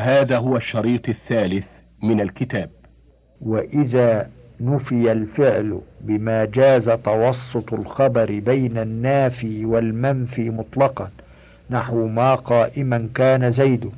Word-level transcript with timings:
وهذا 0.00 0.36
هو 0.38 0.56
الشريط 0.56 1.08
الثالث 1.08 1.80
من 2.02 2.20
الكتاب. 2.20 2.70
وإذا 3.40 4.30
نفي 4.60 5.12
الفعل 5.12 5.80
بما 6.00 6.44
جاز 6.44 6.90
توسط 6.90 7.74
الخبر 7.74 8.38
بين 8.38 8.78
النافي 8.78 9.64
والمنفي 9.64 10.50
مطلقا 10.50 11.10
نحو 11.70 12.06
ما 12.06 12.34
قائما 12.34 13.08
كان 13.14 13.50
زيد 13.50 13.90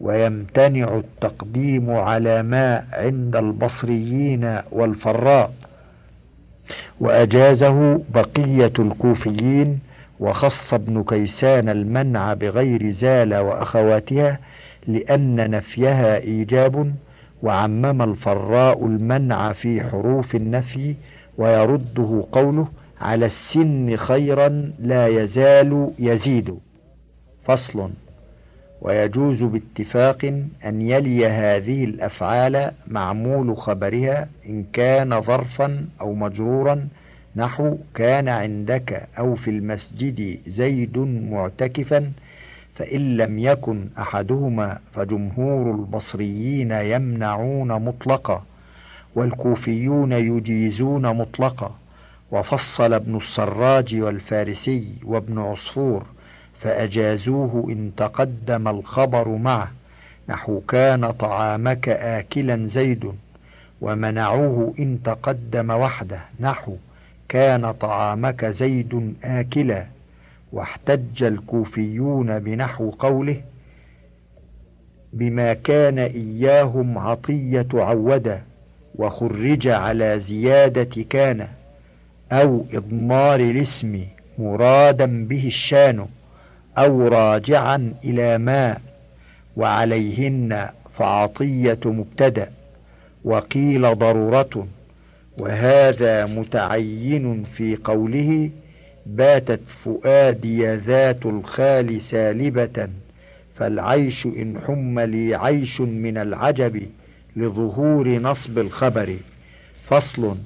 ويمتنع 0.00 0.96
التقديم 0.96 1.90
على 1.90 2.42
ما 2.42 2.84
عند 2.92 3.36
البصريين 3.36 4.58
والفراء. 4.72 5.52
وأجازه 7.00 8.02
بقية 8.14 8.72
الكوفيين 8.78 9.78
وخص 10.20 10.74
ابن 10.74 11.02
كيسان 11.02 11.68
المنع 11.68 12.34
بغير 12.34 12.90
زال 12.90 13.34
وأخواتها 13.34 14.38
لأن 14.88 15.50
نفيها 15.50 16.16
إيجاب 16.16 16.94
وعمم 17.42 18.02
الفراء 18.02 18.86
المنع 18.86 19.52
في 19.52 19.80
حروف 19.82 20.34
النفي 20.34 20.94
ويرده 21.38 22.24
قوله 22.32 22.68
على 23.00 23.26
السن 23.26 23.96
خيرا 23.96 24.72
لا 24.78 25.06
يزال 25.06 25.90
يزيد. 25.98 26.54
فصل. 27.44 27.90
ويجوز 28.82 29.42
باتفاق 29.42 30.24
أن 30.66 30.80
يلي 30.80 31.26
هذه 31.26 31.84
الأفعال 31.84 32.70
معمول 32.88 33.56
خبرها 33.56 34.28
إن 34.48 34.64
كان 34.72 35.20
ظرفا 35.20 35.86
أو 36.00 36.14
مجرورا. 36.14 36.88
نحو 37.36 37.76
كان 37.94 38.28
عندك 38.28 39.08
أو 39.18 39.34
في 39.34 39.50
المسجد 39.50 40.38
زيد 40.46 40.98
معتكفا 41.30 42.12
فإن 42.74 43.16
لم 43.16 43.38
يكن 43.38 43.88
أحدهما 43.98 44.78
فجمهور 44.94 45.70
البصريين 45.70 46.70
يمنعون 46.72 47.68
مطلقا 47.72 48.42
والكوفيون 49.14 50.12
يجيزون 50.12 51.16
مطلقا 51.16 51.74
وفصل 52.32 52.92
ابن 52.92 53.16
السراج 53.16 53.96
والفارسي 53.96 54.94
وابن 55.04 55.38
عصفور 55.38 56.04
فأجازوه 56.54 57.64
إن 57.68 57.90
تقدم 57.96 58.68
الخبر 58.68 59.28
معه 59.28 59.70
نحو 60.28 60.60
كان 60.60 61.10
طعامك 61.10 61.88
آكلا 61.88 62.66
زيد 62.66 63.12
ومنعوه 63.80 64.74
إن 64.78 65.02
تقدم 65.04 65.70
وحده 65.70 66.20
نحو 66.40 66.76
كان 67.28 67.72
طعامك 67.72 68.44
زيد 68.44 69.14
آكلا 69.24 69.84
واحتج 70.52 71.22
الكوفيون 71.24 72.38
بنحو 72.38 72.90
قوله 72.90 73.40
بما 75.12 75.54
كان 75.54 75.98
إياهم 75.98 76.98
عطية 76.98 77.66
عودا 77.74 78.42
وخرج 78.94 79.68
على 79.68 80.18
زيادة 80.18 81.02
كان 81.10 81.48
أو 82.32 82.64
إضمار 82.72 83.40
الاسم 83.40 84.00
مرادا 84.38 85.26
به 85.26 85.46
الشان 85.46 86.06
أو 86.78 87.08
راجعا 87.08 87.94
إلى 88.04 88.38
ما 88.38 88.78
وعليهن 89.56 90.68
فعطية 90.92 91.78
مبتدأ 91.84 92.50
وقيل 93.24 93.98
ضرورة 93.98 94.66
وهذا 95.38 96.26
متعين 96.26 97.44
في 97.44 97.76
قوله 97.84 98.50
باتت 99.06 99.60
فؤادي 99.68 100.74
ذات 100.74 101.26
الخال 101.26 102.02
سالبة 102.02 102.88
فالعيش 103.54 104.26
إن 104.26 104.60
حم 104.66 105.00
لي 105.00 105.34
عيش 105.34 105.80
من 105.80 106.18
العجب 106.18 106.82
لظهور 107.36 108.08
نصب 108.08 108.58
الخبر. 108.58 109.16
فصل 109.86 110.36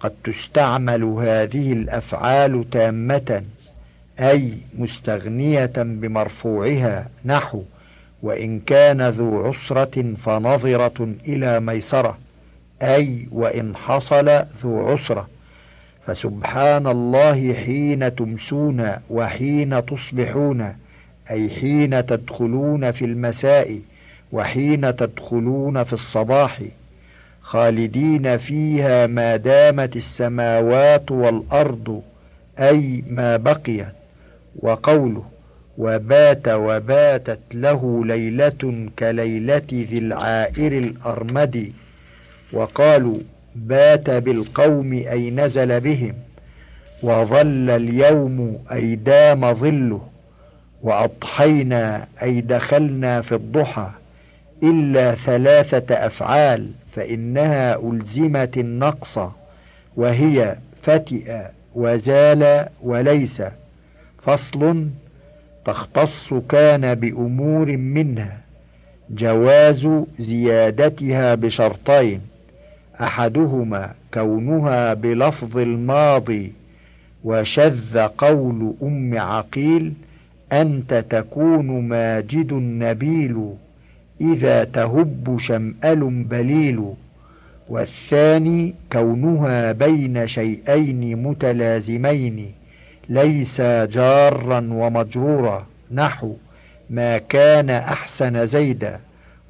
قد 0.00 0.12
تستعمل 0.24 1.04
هذه 1.04 1.72
الأفعال 1.72 2.70
تامة 2.70 3.42
أي 4.20 4.58
مستغنية 4.78 5.72
بمرفوعها 5.76 7.08
نحو 7.24 7.62
وإن 8.22 8.60
كان 8.60 9.08
ذو 9.08 9.46
عسرة 9.46 10.14
فنظرة 10.14 11.08
إلى 11.28 11.60
ميسرة 11.60 12.18
أي 12.82 13.28
وإن 13.32 13.76
حصل 13.76 14.28
ذو 14.62 14.88
عسرة. 14.88 15.28
فسبحان 16.06 16.86
الله 16.86 17.54
حين 17.54 18.14
تمسون 18.14 18.92
وحين 19.10 19.86
تصبحون 19.86 20.74
أي 21.30 21.50
حين 21.50 22.06
تدخلون 22.06 22.90
في 22.90 23.04
المساء 23.04 23.78
وحين 24.32 24.96
تدخلون 24.96 25.82
في 25.82 25.92
الصباح 25.92 26.62
خالدين 27.42 28.36
فيها 28.36 29.06
ما 29.06 29.36
دامت 29.36 29.96
السماوات 29.96 31.10
والأرض 31.10 32.02
أي 32.58 33.04
ما 33.10 33.36
بقيت. 33.36 33.86
وقوله 34.56 35.24
وبات 35.78 36.48
وباتت 36.48 37.40
له 37.54 38.04
ليلة 38.04 38.88
كليلة 38.98 39.62
ذي 39.72 39.98
العائر 39.98 40.72
الأرمد. 40.78 41.72
وقالوا 42.52 43.18
بات 43.54 44.10
بالقوم 44.10 44.92
أي 44.92 45.30
نزل 45.30 45.80
بهم 45.80 46.14
وظل 47.02 47.70
اليوم 47.70 48.58
أي 48.72 48.94
دام 48.94 49.54
ظله 49.54 50.00
وأضحينا 50.82 52.06
أي 52.22 52.40
دخلنا 52.40 53.20
في 53.20 53.34
الضحى 53.34 53.90
إلا 54.62 55.14
ثلاثة 55.14 55.94
أفعال 56.06 56.70
فإنها 56.92 57.76
ألزمت 57.90 58.58
النقص 58.58 59.18
وهي 59.96 60.56
فتئ 60.82 61.40
وزال 61.74 62.66
وليس 62.82 63.42
فصل 64.22 64.86
تختص 65.64 66.34
كان 66.34 66.94
بأمور 66.94 67.76
منها 67.76 68.40
جواز 69.10 69.88
زيادتها 70.18 71.34
بشرطين 71.34 72.20
أحدهما 73.00 73.90
كونها 74.14 74.94
بلفظ 74.94 75.58
الماضي 75.58 76.52
وشذ 77.24 77.98
قول 77.98 78.74
أم 78.82 79.18
عقيل 79.18 79.92
أنت 80.52 81.04
تكون 81.10 81.88
ماجد 81.88 82.52
نبيل 82.54 83.50
إذا 84.20 84.64
تهب 84.64 85.36
شمأل 85.38 86.24
بليل 86.24 86.92
والثاني 87.68 88.74
كونها 88.92 89.72
بين 89.72 90.26
شيئين 90.26 91.22
متلازمين 91.22 92.52
ليس 93.08 93.60
جارا 93.60 94.68
ومجرورا 94.72 95.66
نحو 95.92 96.34
ما 96.90 97.18
كان 97.18 97.70
أحسن 97.70 98.46
زيدا 98.46 99.00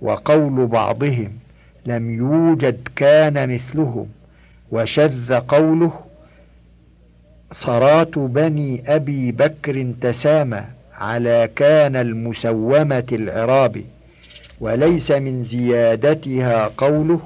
وقول 0.03 0.66
بعضهم 0.66 1.31
لم 1.87 2.11
يوجد 2.15 2.89
كان 2.97 3.55
مثلهم 3.55 4.07
وشذ 4.73 5.35
قوله 5.35 5.93
صرات 7.53 8.19
بني 8.19 8.83
أبي 8.87 9.33
بكر 9.33 9.93
تسامى 10.01 10.63
على 10.95 11.49
كان 11.57 11.97
المسومة 11.97 13.07
العراب 13.13 13.83
وليس 14.61 15.11
من 15.11 15.43
زيادتها 15.43 16.71
قوله 16.79 17.21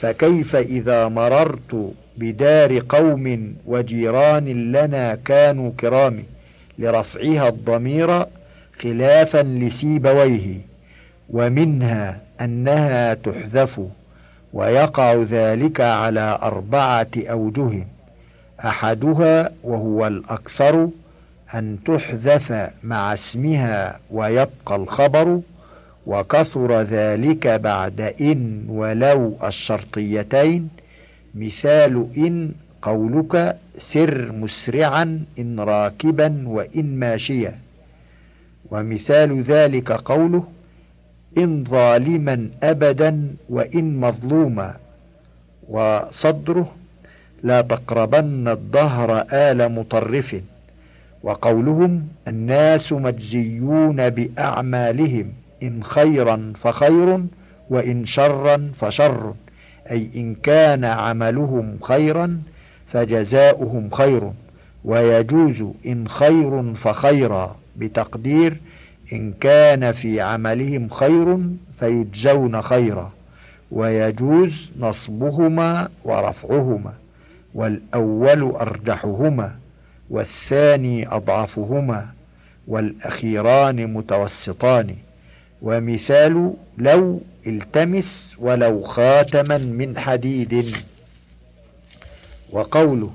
فكيف 0.00 0.56
إذا 0.56 1.08
مررت 1.08 1.92
بدار 2.16 2.82
قوم 2.88 3.54
وجيران 3.66 4.72
لنا 4.72 5.14
كانوا 5.14 5.70
كرام 5.80 6.22
لرفعها 6.78 7.48
الضمير 7.48 8.26
خلافا 8.82 9.42
لسيبويه 9.42 10.58
ومنها 11.30 12.20
أنها 12.40 13.14
تحذف 13.14 13.80
ويقع 14.52 15.14
ذلك 15.14 15.80
على 15.80 16.38
أربعة 16.42 17.08
أوجه. 17.16 17.86
أحدها 18.64 19.50
وهو 19.62 20.06
الأكثر 20.06 20.88
أن 21.54 21.78
تحذف 21.86 22.70
مع 22.82 23.14
اسمها 23.14 23.98
ويبقى 24.10 24.76
الخبر 24.76 25.40
وكثر 26.06 26.82
ذلك 26.82 27.46
بعد 27.46 28.00
إن 28.20 28.64
ولو 28.68 29.36
الشرطيتين. 29.44 30.68
مثال 31.34 32.06
إن 32.16 32.52
قولك 32.82 33.56
سر 33.78 34.32
مسرعا 34.32 35.24
إن 35.38 35.60
راكبا 35.60 36.44
وإن 36.46 36.98
ماشيا 36.98 37.58
ومثال 38.70 39.42
ذلك 39.42 39.92
قوله 39.92 40.44
إن 41.38 41.64
ظالما 41.64 42.48
أبدا 42.62 43.28
وإن 43.48 43.96
مظلوما. 44.00 44.74
وصدره 45.68 46.72
لا 47.42 47.60
تقربن 47.60 48.48
الدهر 48.48 49.24
آل 49.32 49.72
مطرف. 49.72 50.36
وقولهم 51.22 52.08
الناس 52.28 52.92
مجزيون 52.92 54.10
بأعمالهم 54.10 55.32
إن 55.62 55.84
خيرا 55.84 56.52
فخير 56.56 57.24
وإن 57.70 58.04
شرا 58.04 58.70
فشر. 58.80 59.34
أي 59.90 60.08
إن 60.16 60.34
كان 60.34 60.84
عملهم 60.84 61.76
خيرا 61.82 62.40
فجزاؤهم 62.92 63.90
خير. 63.90 64.30
ويجوز 64.84 65.64
إن 65.86 66.08
خير 66.08 66.74
فخيرا 66.74 67.56
بتقدير 67.76 68.56
إن 69.12 69.32
كان 69.40 69.92
في 69.92 70.20
عملهم 70.20 70.88
خير 70.88 71.38
فيجزون 71.72 72.62
خيرا 72.62 73.12
ويجوز 73.70 74.70
نصبهما 74.78 75.88
ورفعهما 76.04 76.92
والأول 77.54 78.42
أرجحهما 78.42 79.56
والثاني 80.10 81.08
أضعفهما 81.08 82.06
والأخيران 82.68 83.94
متوسطان. 83.94 84.96
ومثال 85.62 86.52
لو 86.78 87.20
التمس 87.46 88.36
ولو 88.38 88.82
خاتما 88.82 89.58
من 89.58 89.98
حديد. 89.98 90.76
وقوله 92.50 93.10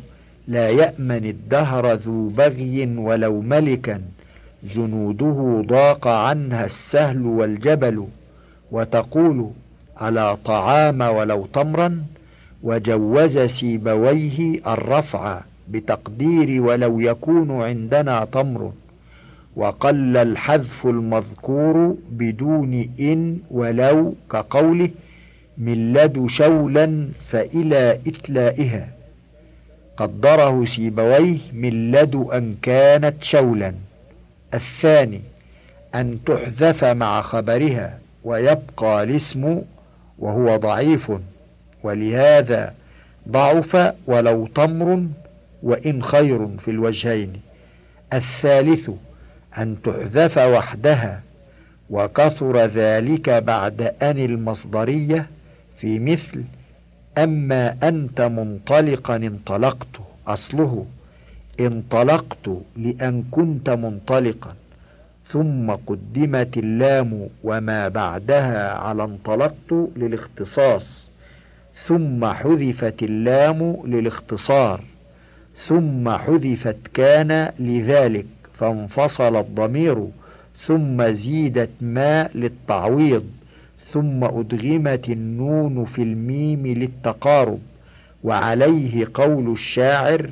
لا 0.48 0.70
يأمن 0.70 1.26
الدهر 1.26 1.94
ذو 1.94 2.30
بغي 2.30 2.96
ولو 2.98 3.42
ملكا. 3.42 4.02
جنوده 4.64 5.64
ضاق 5.68 6.08
عنها 6.08 6.66
السهل 6.66 7.22
والجبل 7.26 8.08
وتقول 8.72 9.50
على 9.98 10.38
طعام 10.46 11.02
ولو 11.02 11.46
تمرا؟ 11.46 12.04
وجوز 12.64 13.40
سيبويه 13.40 14.60
الرفع 14.68 15.42
بتقدير 15.70 16.62
ولو 16.62 17.00
يكون 17.00 17.62
عندنا 17.62 18.26
تمر 18.26 18.72
وقل 19.56 20.18
الحذف 20.18 20.86
المذكور 20.88 21.96
بدون 22.12 22.90
إن 23.00 23.38
ولو 23.52 24.14
كقوله 24.32 24.90
من 25.58 25.94
لد 25.94 26.28
شولا 26.28 27.08
فإلى 27.28 28.00
إتلائها 28.08 28.88
قدره 29.98 30.66
سيبويه 30.66 31.38
من 31.54 31.92
لد 31.92 32.16
أن 32.16 32.56
كانت 32.62 33.24
شولا 33.24 33.74
الثاني 34.54 35.22
أن 35.96 36.20
تحذف 36.26 36.84
مع 36.84 37.22
خبرها 37.22 38.00
ويبقى 38.24 39.04
الاسم 39.04 39.62
وهو 40.20 40.58
ضعيف 40.58 41.12
ولهذا 41.84 42.74
ضعف 43.30 43.94
ولو 44.08 44.48
تمر 44.48 45.04
وإن 45.64 46.04
خير 46.04 46.48
في 46.58 46.72
الوجهين. 46.72 47.34
الثالث 48.14 48.90
أن 49.58 49.78
تحذف 49.84 50.38
وحدها 50.38 51.22
وكثر 51.90 52.66
ذلك 52.66 53.30
بعد 53.30 53.82
أن 53.82 54.20
المصدرية 54.20 55.28
في 55.78 56.00
مثل 56.00 56.44
أما 57.18 57.78
أنت 57.84 58.22
منطلقا 58.22 59.16
انطلقت 59.16 59.88
أصله. 60.28 60.86
انطلقت 61.60 62.50
لأن 62.78 63.24
كنت 63.32 63.70
منطلقا 63.70 64.56
ثم 65.26 65.72
قدمت 65.72 66.58
اللام 66.58 67.28
وما 67.44 67.88
بعدها 67.88 68.74
على 68.74 69.04
انطلقت 69.04 69.72
للاختصاص 69.98 71.10
ثم 71.76 72.26
حذفت 72.26 73.04
اللام 73.04 73.78
للاختصار 73.86 74.84
ثم 75.56 76.10
حذفت 76.10 76.78
كان 76.94 77.52
لذلك 77.60 78.26
فانفصل 78.54 79.36
الضمير 79.36 80.08
ثم 80.58 81.12
زيدت 81.12 81.70
ما 81.82 82.30
للتعويض 82.36 83.26
ثم 83.86 84.24
أدغمت 84.24 85.10
النون 85.10 85.86
في 85.86 86.02
الميم 86.02 86.68
للتقارب 86.68 87.60
وعليه 88.24 89.08
قول 89.14 89.52
الشاعر 89.52 90.30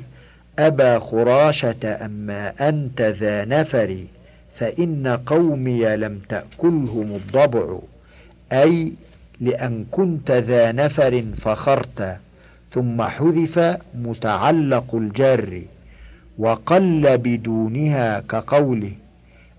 أبا 0.58 0.98
خراشة 0.98 1.84
أما 2.04 2.68
أنت 2.68 3.00
ذا 3.02 3.44
نفر 3.44 3.96
فإن 4.58 5.18
قومي 5.26 5.96
لم 5.96 6.20
تأكلهم 6.28 7.14
الضبع. 7.16 7.78
أي 8.52 8.92
لأن 9.40 9.84
كنت 9.90 10.30
ذا 10.30 10.72
نفر 10.72 11.24
فخرت 11.36 12.16
ثم 12.70 13.02
حذف 13.02 13.78
متعلق 13.94 14.94
الجر 14.94 15.62
وقل 16.38 17.18
بدونها 17.18 18.20
كقوله 18.20 18.92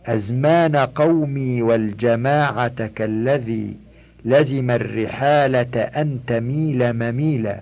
أزمان 0.05 0.75
قومي 0.75 1.61
والجماعة 1.61 2.87
كالذي 2.87 3.75
لزم 4.25 4.71
الرحالة 4.71 5.81
أن 5.81 6.19
تميل 6.27 6.93
مميلا 6.93 7.61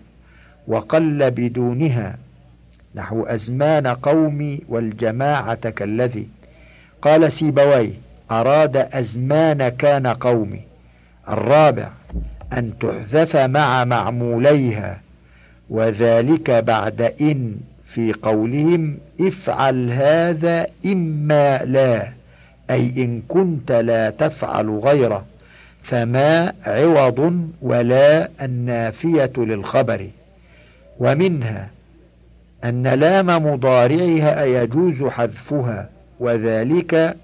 وقل 0.68 1.31
بدونها 1.31 2.18
نحو 2.98 3.24
أزمان 3.26 3.88
قومي 3.88 4.62
والجماعة 4.70 5.70
كالذي. 5.70 6.28
قال 7.02 7.32
سيبوي 7.32 7.94
أراد 8.32 8.78
أزمان 8.78 9.70
كان 9.70 10.08
قومي. 10.08 10.62
الرابع 11.30 11.90
أن 12.54 12.74
تحذف 12.80 13.36
مع 13.36 13.86
معموليها 13.86 15.02
وذلك 15.70 16.52
بعد 16.52 17.02
إن 17.22 17.56
في 17.86 18.14
قولهم 18.14 18.98
افعل 19.22 19.92
هذا 19.92 20.68
إما 20.86 21.58
لا 21.58 22.12
أي 22.70 23.04
إن 23.04 23.22
كنت 23.28 23.72
لا 23.72 24.10
تفعل 24.10 24.70
غيره 24.70 25.26
فما 25.84 26.54
عوض 26.66 27.50
ولا 27.62 28.30
النافية 28.42 29.32
للخبر. 29.38 30.08
ومنها 31.00 31.70
أن 32.69 32.88
لام 32.88 33.28
مضارعها 33.46 34.44
يجوز 34.46 35.04
حذفها 35.04 35.90
وذلك 36.19 37.16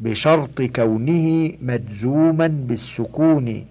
بشرط 0.00 0.62
كونه 0.62 1.52
مجزوما 1.62 2.46
بالسكون 2.46 3.64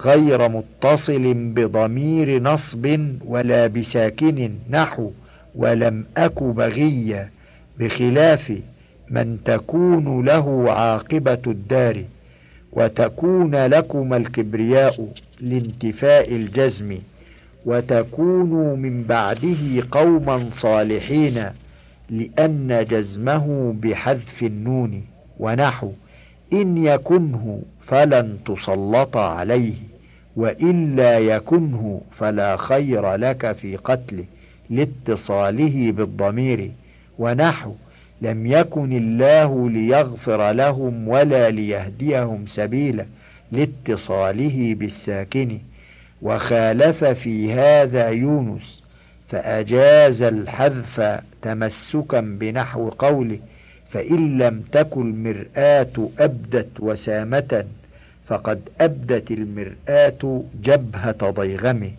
غير 0.00 0.48
متصل 0.48 1.34
بضمير 1.34 2.42
نصب 2.42 3.00
ولا 3.24 3.66
بساكن 3.66 4.50
نحو 4.70 5.10
ولم 5.54 6.04
أك 6.16 6.42
بغيا 6.42 7.30
بخلاف 7.78 8.52
من 9.10 9.38
تكون 9.44 10.24
له 10.24 10.72
عاقبة 10.72 11.42
الدار 11.46 12.04
وتكون 12.72 13.66
لكم 13.66 14.14
الكبرياء 14.14 15.08
لانتفاء 15.40 16.36
الجزم. 16.36 16.98
وتكونوا 17.66 18.76
من 18.76 19.02
بعده 19.02 19.82
قوما 19.90 20.48
صالحين 20.52 21.44
لأن 22.10 22.86
جزمه 22.90 23.74
بحذف 23.82 24.42
النون 24.42 25.02
ونحو 25.38 25.92
إن 26.52 26.76
يكنه 26.76 27.62
فلن 27.80 28.36
تسلط 28.46 29.16
عليه 29.16 29.74
وإلا 30.36 31.18
يكنه 31.18 32.00
فلا 32.10 32.56
خير 32.56 33.14
لك 33.14 33.52
في 33.52 33.76
قتله 33.76 34.24
لاتصاله 34.70 35.92
بالضمير 35.92 36.70
ونحو 37.18 37.72
لم 38.22 38.46
يكن 38.46 38.92
الله 38.92 39.70
ليغفر 39.70 40.52
لهم 40.52 41.08
ولا 41.08 41.50
ليهديهم 41.50 42.44
سبيلا 42.46 43.06
لاتصاله 43.52 44.74
بالساكن 44.78 45.58
وخالف 46.22 47.04
في 47.04 47.52
هذا 47.52 48.08
يونس 48.08 48.82
فأجاز 49.28 50.22
الحذف 50.22 51.20
تمسكا 51.42 52.20
بنحو 52.20 52.88
قوله 52.88 53.38
فإن 53.88 54.38
لم 54.38 54.62
تكن 54.72 55.22
مرآة 55.22 56.08
أبدت 56.20 56.68
وسامة 56.80 57.64
فقد 58.26 58.60
أبدت 58.80 59.30
المرآة 59.30 60.42
جبهة 60.62 61.30
ضيغمه 61.30 61.90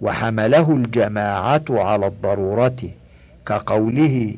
وحمله 0.00 0.72
الجماعة 0.76 1.64
على 1.70 2.06
الضرورة 2.06 2.76
كقوله 3.46 4.34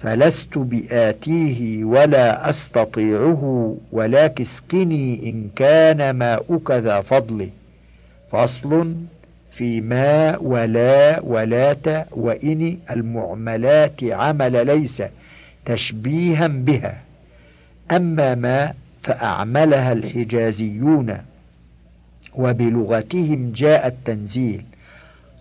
فلست 0.00 0.58
بآتيه 0.58 1.84
ولا 1.84 2.50
أستطيعه 2.50 3.76
ولكن 3.92 4.42
اسقني 4.42 5.30
إن 5.30 5.48
كان 5.56 6.10
ماؤك 6.10 6.70
ذا 6.70 7.00
فضل 7.00 7.48
فصل 8.32 8.94
في 9.50 9.80
ما 9.80 10.36
ولا 10.38 11.20
ولات 11.20 12.06
وإن 12.10 12.78
المعملات 12.90 14.04
عمل 14.04 14.66
ليس 14.66 15.02
تشبيها 15.64 16.46
بها. 16.46 16.98
أما 17.90 18.34
ما 18.34 18.72
فأعملها 19.02 19.92
الحجازيون 19.92 21.18
وبلغتهم 22.34 23.52
جاء 23.54 23.86
التنزيل. 23.86 24.64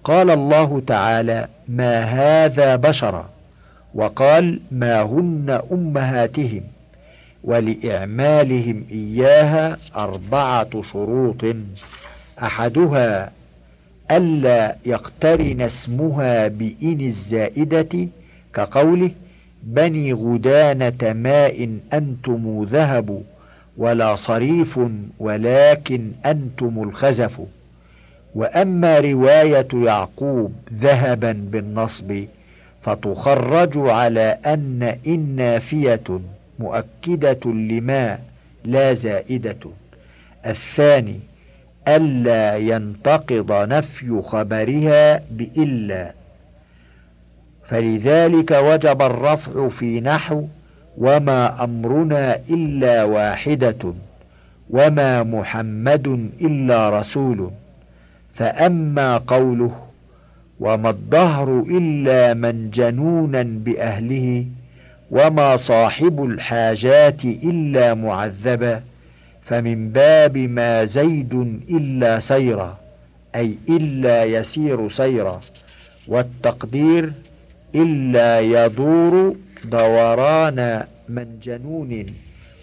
قال 0.04 0.30
الله 0.30 0.82
تعالى 0.88 1.48
ما 1.68 2.02
هذا 2.02 2.76
بشرا 2.76 3.30
وقال 3.96 4.60
ما 4.72 5.02
هن 5.02 5.62
أمهاتهم 5.72 6.64
ولإعمالهم 7.44 8.84
إياها 8.92 9.78
أربعة 9.96 10.82
شروط. 10.82 11.46
أحدها 12.44 13.32
ألا 14.12 14.76
يقترن 14.86 15.62
اسمها 15.62 16.48
بإن 16.48 17.02
الزائدة 17.02 18.08
كقوله 18.54 19.12
بني 19.64 20.14
غدانة 20.14 21.14
ماء 21.14 21.78
أنتم 21.94 22.64
ذهب 22.72 23.24
ولا 23.78 24.16
صريف 24.16 24.80
ولكن 25.20 26.12
أنتم 26.26 26.84
الخزف. 26.84 27.42
وأما 28.36 29.00
رواية 29.00 29.68
يعقوب 29.74 30.54
ذهبا 30.82 31.32
بالنصب 31.32 32.24
فتخرج 32.82 33.72
على 33.78 34.38
أن 34.46 34.98
إن 35.08 35.36
نافية 35.36 36.20
مؤكدة 36.60 37.40
لما 37.46 38.20
لا 38.66 38.94
زائدة. 38.94 39.58
الثاني 40.46 41.20
ألا 41.88 42.58
ينتقض 42.58 43.52
نفي 43.52 44.22
خبرها 44.22 45.22
بإلا. 45.32 46.12
فلذلك 47.70 48.52
وجب 48.52 49.02
الرفع 49.02 49.68
في 49.68 50.02
نحو 50.02 50.44
وما 50.98 51.64
أمرنا 51.64 52.40
إلا 52.50 53.04
واحدة 53.04 53.94
وما 54.70 55.24
محمد 55.24 56.30
إلا 56.42 57.00
رسول. 57.00 57.52
فأما 58.34 59.18
قوله 59.18 59.72
وما 60.60 60.90
الدهر 60.90 61.60
إلا 61.70 62.34
من 62.34 62.70
جنونا 62.70 63.44
بأهله 63.44 64.46
وما 65.12 65.56
صاحب 65.56 66.24
الحاجات 66.24 67.26
إلا 67.26 67.94
معذبا. 67.94 68.82
فمن 69.48 69.90
باب 69.90 70.38
ما 70.38 70.86
زيد 70.86 71.34
إلا 71.70 72.20
سيرا 72.20 72.78
أي 73.36 73.58
إلا 73.70 74.24
يسير 74.24 74.90
سيرا 74.90 75.42
والتقدير 76.08 77.14
إلا 77.76 78.40
يدور 78.40 79.36
دوران 79.66 80.84
من 81.10 81.40
جنون 81.44 82.06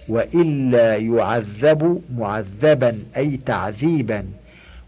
وإلا 0.09 0.97
يعذب 0.97 2.03
معذبا 2.19 2.99
أي 3.17 3.41
تعذيبا. 3.47 4.25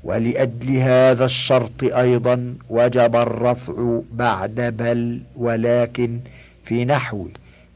ولأجل 0.05 0.77
هذا 0.77 1.25
الشرط 1.25 1.85
أيضا 1.85 2.55
وجب 2.71 3.17
الرفع 3.17 4.01
بعد 4.13 4.75
بل 4.79 5.21
ولكن 5.37 6.19
في 6.65 6.85
نحو 6.85 7.29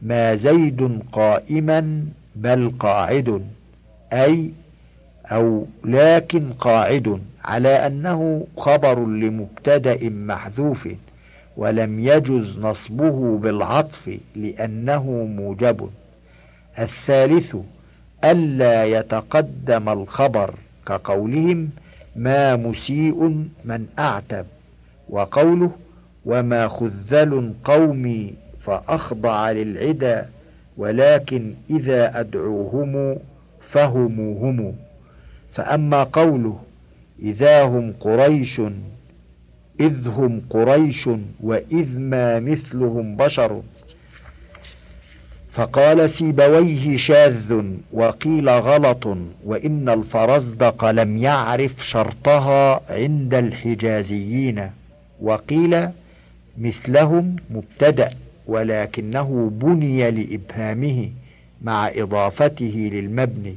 ما 0.02 0.34
زيد 0.34 1.00
قائما 1.12 2.04
بل 2.36 2.72
قاعد. 2.80 3.42
أي 4.12 4.50
أو 5.26 5.66
لكن 5.84 6.52
قاعد 6.52 7.20
على 7.44 7.68
أنه 7.68 8.46
خبر 8.56 9.06
لمبتدأ 9.06 10.08
محذوف 10.10 10.88
ولم 11.56 12.00
يجز 12.00 12.58
نصبه 12.58 13.38
بالعطف 13.38 14.18
لأنه 14.36 15.04
موجب. 15.36 15.90
الثالث 16.78 17.56
ألا 18.24 18.84
يتقدم 18.84 19.88
الخبر 19.88 20.54
كقولهم 20.86 21.70
ما 22.16 22.56
مسيء 22.56 23.46
من 23.64 23.86
أعتب 23.98 24.46
وقوله 25.08 25.70
وما 26.24 26.68
خذل 26.68 27.52
قومي 27.64 28.34
فأخضع 28.60 29.50
للعدا 29.50 30.28
ولكن 30.76 31.54
إذا 31.70 32.20
أدعوهم 32.20 33.16
فهموهم. 33.72 34.74
فأما 35.52 36.02
قوله 36.02 36.58
إذا 37.22 37.62
هم 37.62 37.94
قريش 38.00 38.60
إذ 39.80 40.08
هم 40.08 40.42
قريش 40.50 41.08
وإذ 41.40 41.98
ما 41.98 42.40
مثلهم 42.40 43.16
بشر. 43.16 43.62
فقال 45.52 46.10
سيبويه 46.10 46.96
شاذ 46.96 47.62
وقيل 47.92 48.48
غلط 48.48 49.16
وإن 49.44 49.88
الفرزدق 49.88 50.84
لم 50.84 51.16
يعرف 51.18 51.86
شرطها 51.86 52.80
عند 52.92 53.34
الحجازيين. 53.34 54.70
وقيل 55.20 55.88
مثلهم 56.58 57.36
مبتدأ 57.50 58.10
ولكنه 58.46 59.50
بني 59.54 60.10
لإبهامه. 60.10 61.10
مع 61.62 61.88
إضافته 61.88 62.90
للمبني 62.92 63.56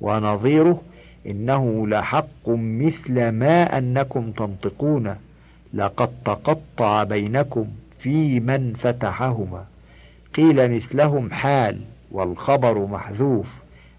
ونظيره 0.00 0.82
إنه 1.26 1.86
لحق 1.88 2.48
مثل 2.48 3.28
ما 3.28 3.78
أنكم 3.78 4.30
تنطقون 4.30 5.16
لقد 5.74 6.10
تقطع 6.24 7.02
بينكم 7.02 7.66
في 7.98 8.40
من 8.40 8.72
فتحهما. 8.78 9.64
قيل 10.34 10.74
مثلهم 10.76 11.30
حال 11.30 11.80
والخبر 12.10 12.86
محذوف 12.86 13.54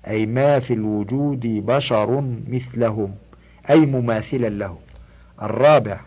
أي 0.08 0.26
ما 0.26 0.60
في 0.60 0.74
الوجود 0.74 1.40
بشر 1.46 2.24
مثلهم 2.50 3.16
أي 3.70 3.80
مماثلا 3.80 4.50
لهم. 4.50 4.78
الرابع 5.42 6.00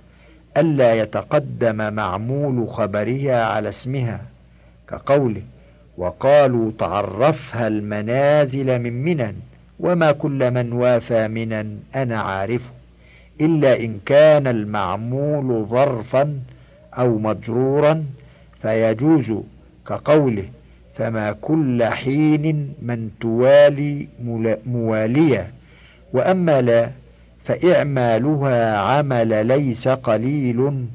ألا 0.56 0.94
يتقدم 0.94 1.92
معمول 1.92 2.68
خبرها 2.68 3.44
على 3.44 3.68
اسمها 3.68 4.20
كقوله 4.88 5.42
وقالوا 5.98 6.70
تعرفها 6.78 7.68
المنازل 7.68 8.78
من 8.78 8.92
منن 9.04 9.34
وما 9.80 10.12
كل 10.12 10.50
من 10.50 10.72
وافى 10.72 11.28
منن 11.28 11.78
أنا 11.96 12.18
عارفه 12.20 12.70
إلا 13.40 13.80
إن 13.80 13.98
كان 14.06 14.46
المعمول 14.46 15.66
ظرفا 15.66 16.38
أو 16.94 17.18
مجرورا 17.18 18.04
فيجوز 18.62 19.32
كقوله 19.86 20.44
فما 20.94 21.32
كل 21.32 21.84
حين 21.84 22.74
من 22.82 23.10
توالي 23.20 24.08
موالية. 24.66 25.50
وأما 26.12 26.60
لا 26.62 26.90
فإعمالها 27.40 28.78
عمل 28.78 29.46
ليس 29.46 29.88
قليل 29.88 30.86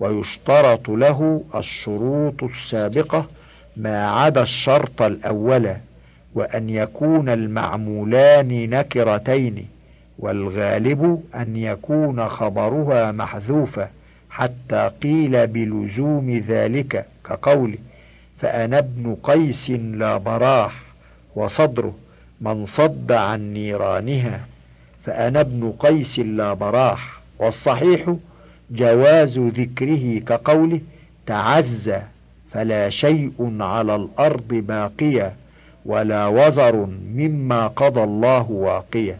ويشترط 0.00 0.88
له 0.90 1.42
الشروط 1.54 2.44
السابقة 2.44 3.26
ما 3.76 4.10
عدا 4.10 4.42
الشرط 4.42 5.02
الأول 5.02 5.74
وأن 6.34 6.70
يكون 6.70 7.28
المعمولان 7.28 8.70
نكرتين 8.70 9.66
والغالب 10.18 11.22
أن 11.34 11.56
يكون 11.56 12.28
خبرها 12.28 13.12
محذوفة 13.12 13.88
حتى 14.30 14.90
قيل 15.02 15.46
بلزوم 15.46 16.30
ذلك 16.30 17.06
كقوله 17.24 17.78
فأنا 18.38 18.78
ابن 18.78 19.16
قيس 19.22 19.70
لا 19.70 20.16
براح 20.16 20.82
وصدره 21.34 21.94
من 22.40 22.64
صد 22.64 23.12
عن 23.12 23.52
نيرانها 23.52 24.40
فأنا 25.04 25.40
ابن 25.40 25.72
قيس 25.78 26.18
لا 26.18 26.52
براح 26.54 27.20
والصحيح 27.38 28.14
جواز 28.70 29.38
ذكره 29.38 30.18
كقوله 30.18 30.80
تعزى 31.26 32.00
فلا 32.52 32.88
شيء 32.88 33.56
على 33.60 33.96
الأرض 33.96 34.48
باقية 34.54 35.32
ولا 35.86 36.26
وزر 36.26 36.76
مما 37.14 37.66
قضى 37.66 38.02
الله 38.02 38.50
واقية 38.50 39.18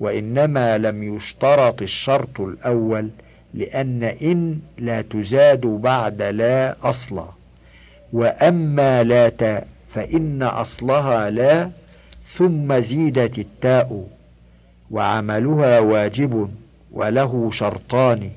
وإنما 0.00 0.78
لم 0.78 1.16
يشترط 1.16 1.82
الشرط 1.82 2.40
الأول 2.40 3.08
لأن 3.54 4.02
إن 4.04 4.58
لا 4.78 5.02
تزاد 5.02 5.60
بعد 5.60 6.22
لا 6.22 6.76
أصلا 6.82 7.24
وأما 8.12 9.02
لا 9.02 9.28
تاء 9.28 9.66
فإن 9.88 10.42
أصلها 10.42 11.30
لا 11.30 11.70
ثم 12.26 12.80
زيدت 12.80 13.38
التاء 13.38 14.06
وعملها 14.90 15.80
واجب 15.80 16.50
وله 16.92 17.50
شرطان 17.52 18.30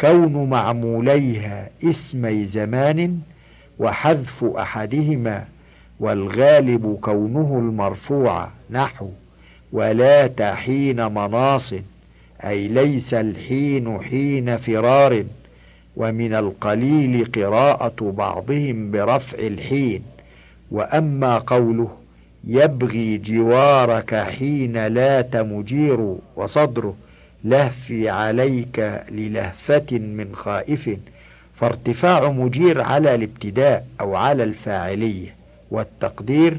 كون 0.00 0.50
معموليها 0.50 1.68
اسمي 1.84 2.46
زمان 2.46 3.18
وحذف 3.78 4.44
أحدهما 4.44 5.44
والغالب 6.00 6.98
كونه 7.02 7.58
المرفوع 7.58 8.48
نحو 8.70 9.08
ولا 9.72 10.26
تحين 10.26 11.14
مناص 11.14 11.74
أي 12.44 12.68
ليس 12.68 13.14
الحين 13.14 14.00
حين 14.00 14.56
فرار 14.56 15.24
ومن 15.96 16.34
القليل 16.34 17.24
قراءة 17.24 18.14
بعضهم 18.16 18.90
برفع 18.90 19.38
الحين. 19.38 20.02
وأما 20.70 21.38
قوله 21.38 21.88
يبغي 22.44 23.18
جوارك 23.18 24.14
حين 24.14 24.86
لات 24.86 25.36
مجير 25.36 26.16
وصدره 26.36 26.96
لهفي 27.44 28.08
عليك 28.08 29.02
للهفة 29.10 29.86
من 29.92 30.28
خائف. 30.34 30.90
فارتفاع 31.60 32.30
مجير 32.30 32.80
على 32.80 33.14
الابتداء 33.14 33.86
أو 34.00 34.16
على 34.16 34.44
الفاعلية 34.44 35.34
والتقدير 35.70 36.58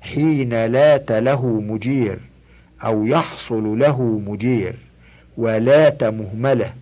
حين 0.00 0.66
لات 0.66 1.12
له 1.12 1.46
مجير 1.46 2.18
أو 2.84 3.06
يحصل 3.06 3.78
له 3.78 4.02
مجير 4.02 4.74
ولات 5.36 6.04
مهملة 6.04 6.72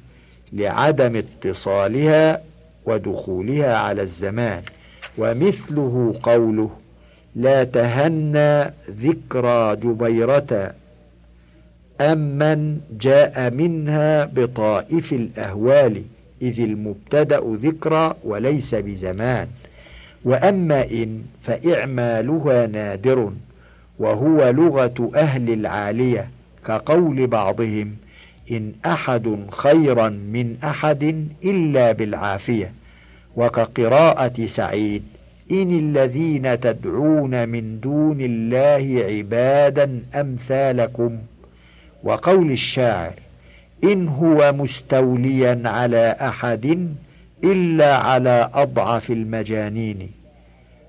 لعدم 0.52 1.16
اتصالها 1.16 2.40
ودخولها 2.86 3.76
على 3.76 4.02
الزمان 4.02 4.62
ومثله 5.18 6.14
قوله 6.22 6.70
لا 7.36 7.64
تهنى 7.64 8.72
ذكرى 8.90 9.76
جبيرة 9.76 10.74
أمن 12.00 12.80
جاء 13.00 13.50
منها 13.50 14.24
بطائف 14.24 15.12
الأهوال 15.12 16.02
إذ 16.42 16.60
المبتدأ 16.60 17.40
ذكرى 17.54 18.14
وليس 18.24 18.74
بزمان. 18.74 19.48
وأما 20.24 20.90
إن 20.90 21.22
فإعمالها 21.40 22.66
نادر 22.66 23.32
وهو 23.98 24.50
لغة 24.50 25.10
أهل 25.14 25.52
العالية 25.52 26.28
كقول 26.66 27.26
بعضهم 27.26 27.96
إن 28.50 28.72
أحد 28.86 29.36
خيرا 29.50 30.08
من 30.08 30.56
أحد 30.64 31.28
إلا 31.44 31.92
بالعافية. 31.92 32.72
وكقراءة 33.36 34.46
سعيد 34.46 35.02
إن 35.52 35.78
الذين 35.78 36.60
تدعون 36.60 37.48
من 37.48 37.80
دون 37.80 38.18
الله 38.20 39.04
عبادا 39.04 40.02
أمثالكم. 40.14 41.18
وقول 42.02 42.50
الشاعر 42.50 43.14
إن 43.84 44.08
هو 44.08 44.52
مستوليا 44.52 45.62
على 45.64 46.16
أحد 46.20 46.88
إلا 47.44 47.96
على 47.96 48.50
أضعف 48.54 49.10
المجانين. 49.10 50.10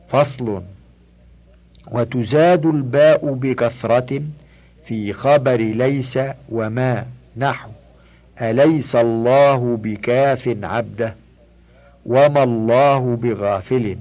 فصل 0.09 0.61
وتزاد 1.91 2.65
الباء 2.65 3.33
بكثرة 3.33 4.21
في 4.85 5.13
خبر 5.13 5.55
ليس 5.55 6.19
وما 6.49 7.05
نحو. 7.37 7.69
أليس 8.41 8.95
الله 8.95 9.77
بكاف 9.83 10.57
عبده؟ 10.63 11.15
وما 12.05 12.43
الله 12.43 13.15
بغافل؟ 13.15 13.97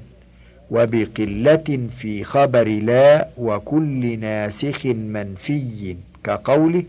وبقلة 0.70 1.88
في 1.96 2.24
خبر 2.24 2.68
لا 2.68 3.28
وكل 3.38 4.18
ناسخ 4.18 4.86
منفي 4.86 5.96
كقوله. 6.24 6.84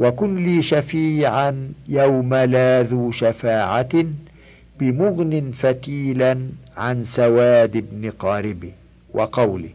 وكن 0.00 0.46
لي 0.46 0.62
شفيعا 0.62 1.72
يوم 1.88 2.34
لا 2.34 2.82
ذو 2.82 3.10
شفاعة 3.10 4.04
بمغن 4.80 5.50
فتيلا 5.54 6.48
عن 6.76 7.04
سواد 7.04 7.84
بن 7.90 8.10
قارب 8.10 8.64
وقوله 9.14 9.68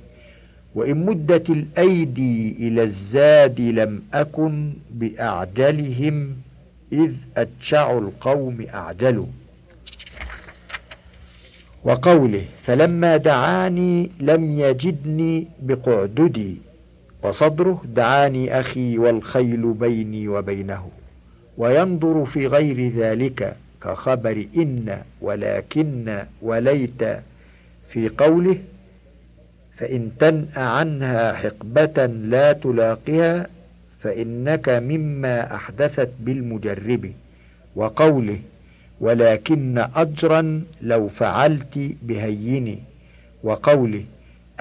وإن 0.75 1.05
مدت 1.05 1.49
الأيدي 1.49 2.55
إلى 2.67 2.83
الزاد 2.83 3.61
لم 3.61 4.01
أكن 4.13 4.73
بأعجلهم 4.91 6.35
إذ 6.93 7.11
أتشع 7.37 7.97
القوم 7.97 8.65
أعجلوا 8.73 9.25
وقوله 11.83 12.45
فلما 12.61 13.17
دعاني 13.17 14.11
لم 14.19 14.59
يجدني 14.59 15.47
بقعددي 15.61 16.57
وصدره 17.25 17.81
دعاني 17.85 18.59
أخي 18.59 18.97
والخيل 18.97 19.73
بيني 19.73 20.27
وبينه 20.27 20.89
وينظر 21.57 22.25
في 22.25 22.47
غير 22.47 22.89
ذلك 22.89 23.55
كخبر 23.81 24.45
إن 24.57 25.01
ولكن 25.21 26.23
وليت. 26.41 27.01
في 27.89 28.09
قوله 28.09 28.57
فإن 29.77 30.11
تنأ 30.19 30.59
عنها 30.59 31.33
حقبة 31.33 32.05
لا 32.05 32.53
تلاقها 32.53 33.47
فإنك 34.01 34.69
مما 34.69 35.55
أحدثت 35.55 36.09
بالمجرب. 36.19 37.11
وقوله 37.75 38.39
ولكن 38.99 39.85
أجرا 39.95 40.61
لو 40.81 41.07
فعلت 41.07 41.95
بهيني. 42.01 42.79
وقوله 43.43 44.03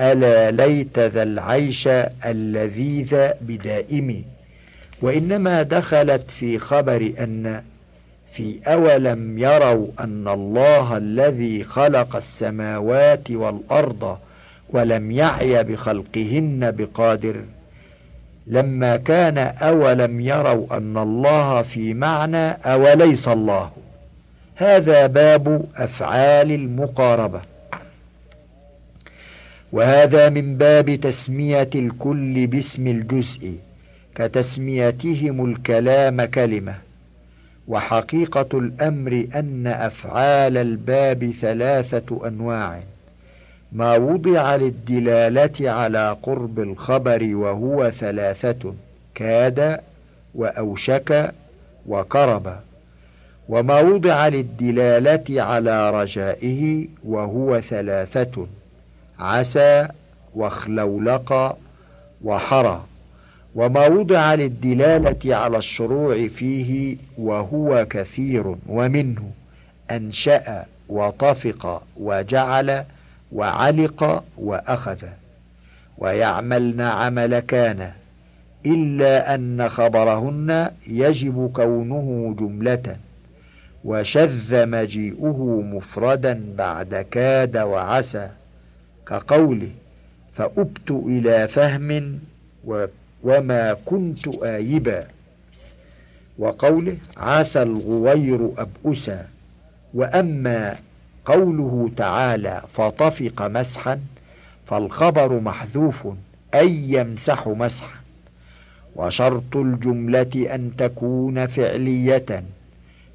ألا 0.00 0.50
ليت 0.50 0.98
ذا 0.98 1.22
العيش 1.22 1.88
اللذيذ 2.26 3.30
بدائمي 3.40 4.24
وإنما 5.02 5.62
دخلت 5.62 6.30
في 6.30 6.58
خبر 6.58 7.12
أن 7.20 7.62
في 8.32 8.60
أولم 8.66 9.38
يروا 9.38 9.86
أن 10.00 10.28
الله 10.28 10.96
الذي 10.96 11.64
خلق 11.64 12.16
السماوات 12.16 13.30
والأرض 13.30 14.18
ولم 14.70 15.10
يعي 15.10 15.64
بخلقهن 15.64 16.70
بقادر. 16.70 17.44
لما 18.46 18.96
كان 18.96 19.38
أولم 19.38 20.20
يروا 20.20 20.76
أن 20.76 20.98
الله 20.98 21.62
في 21.62 21.94
معنى 21.94 22.50
أوليس 22.50 23.28
الله. 23.28 23.70
هذا 24.56 25.06
باب 25.06 25.64
أفعال 25.76 26.52
المقاربة. 26.52 27.40
وهذا 29.74 30.28
من 30.28 30.56
باب 30.56 30.94
تسمية 30.94 31.70
الكل 31.74 32.46
باسم 32.46 32.86
الجزء 32.86 33.52
كتسميتهم 34.14 35.44
الكلام 35.44 36.24
كلمة. 36.24 36.74
وحقيقة 37.68 38.58
الأمر 38.58 39.26
أن 39.34 39.66
أفعال 39.66 40.56
الباب 40.56 41.32
ثلاثة 41.40 42.28
أنواع. 42.28 42.80
ما 43.72 43.96
وضع 43.96 44.56
للدلالة 44.56 45.70
على 45.70 46.16
قرب 46.22 46.60
الخبر 46.60 47.34
وهو 47.34 47.90
ثلاثة 47.90 48.74
كاد 49.14 49.80
وأوشك 50.34 51.32
وقرب 51.86 52.56
وما 53.48 53.80
وضع 53.80 54.28
للدلالة 54.28 55.42
على 55.42 55.90
رجائه 55.90 56.86
وهو 57.04 57.60
ثلاثة 57.60 58.46
عسى 59.18 59.88
واخلولق 60.34 61.58
وحرى 62.24 62.84
وما 63.54 63.86
وضع 63.86 64.34
للدلالة 64.34 65.36
على 65.36 65.58
الشروع 65.58 66.28
فيه 66.28 66.96
وهو 67.18 67.86
كثير 67.90 68.54
ومنه 68.66 69.30
أنشأ 69.90 70.64
وطفق 70.88 71.82
وجعل 71.96 72.84
وعلق 73.32 74.24
وأخذ 74.38 74.98
ويعملن 75.98 76.80
عمل 76.80 77.38
كان 77.38 77.90
إلا 78.66 79.34
أن 79.34 79.68
خبرهن 79.68 80.70
يجب 80.86 81.52
كونه 81.56 82.34
جملة 82.38 82.96
وشذ 83.84 84.66
مجيئه 84.66 85.62
مفردا 85.72 86.44
بعد 86.58 87.06
كاد 87.10 87.56
وعسى. 87.56 88.28
كقوله 89.06 89.68
فأبت 90.34 90.90
إلى 90.90 91.48
فهم 91.48 92.18
وما 93.22 93.76
كنت 93.84 94.28
آيبا. 94.28 95.06
وقوله 96.38 96.96
عسى 97.16 97.62
الغوير 97.62 98.50
أبؤسا 98.58 99.26
وأما 99.94 100.76
قوله 101.24 101.90
تعالى 101.96 102.62
فطفق 102.72 103.42
مسحا 103.42 104.00
فالخبر 104.66 105.40
محذوف 105.40 106.08
أي 106.54 106.92
يمسح 106.92 107.48
مسحا. 107.48 108.00
وشرط 108.96 109.56
الجملة 109.56 110.54
أن 110.54 110.70
تكون 110.78 111.46
فعلية. 111.46 112.44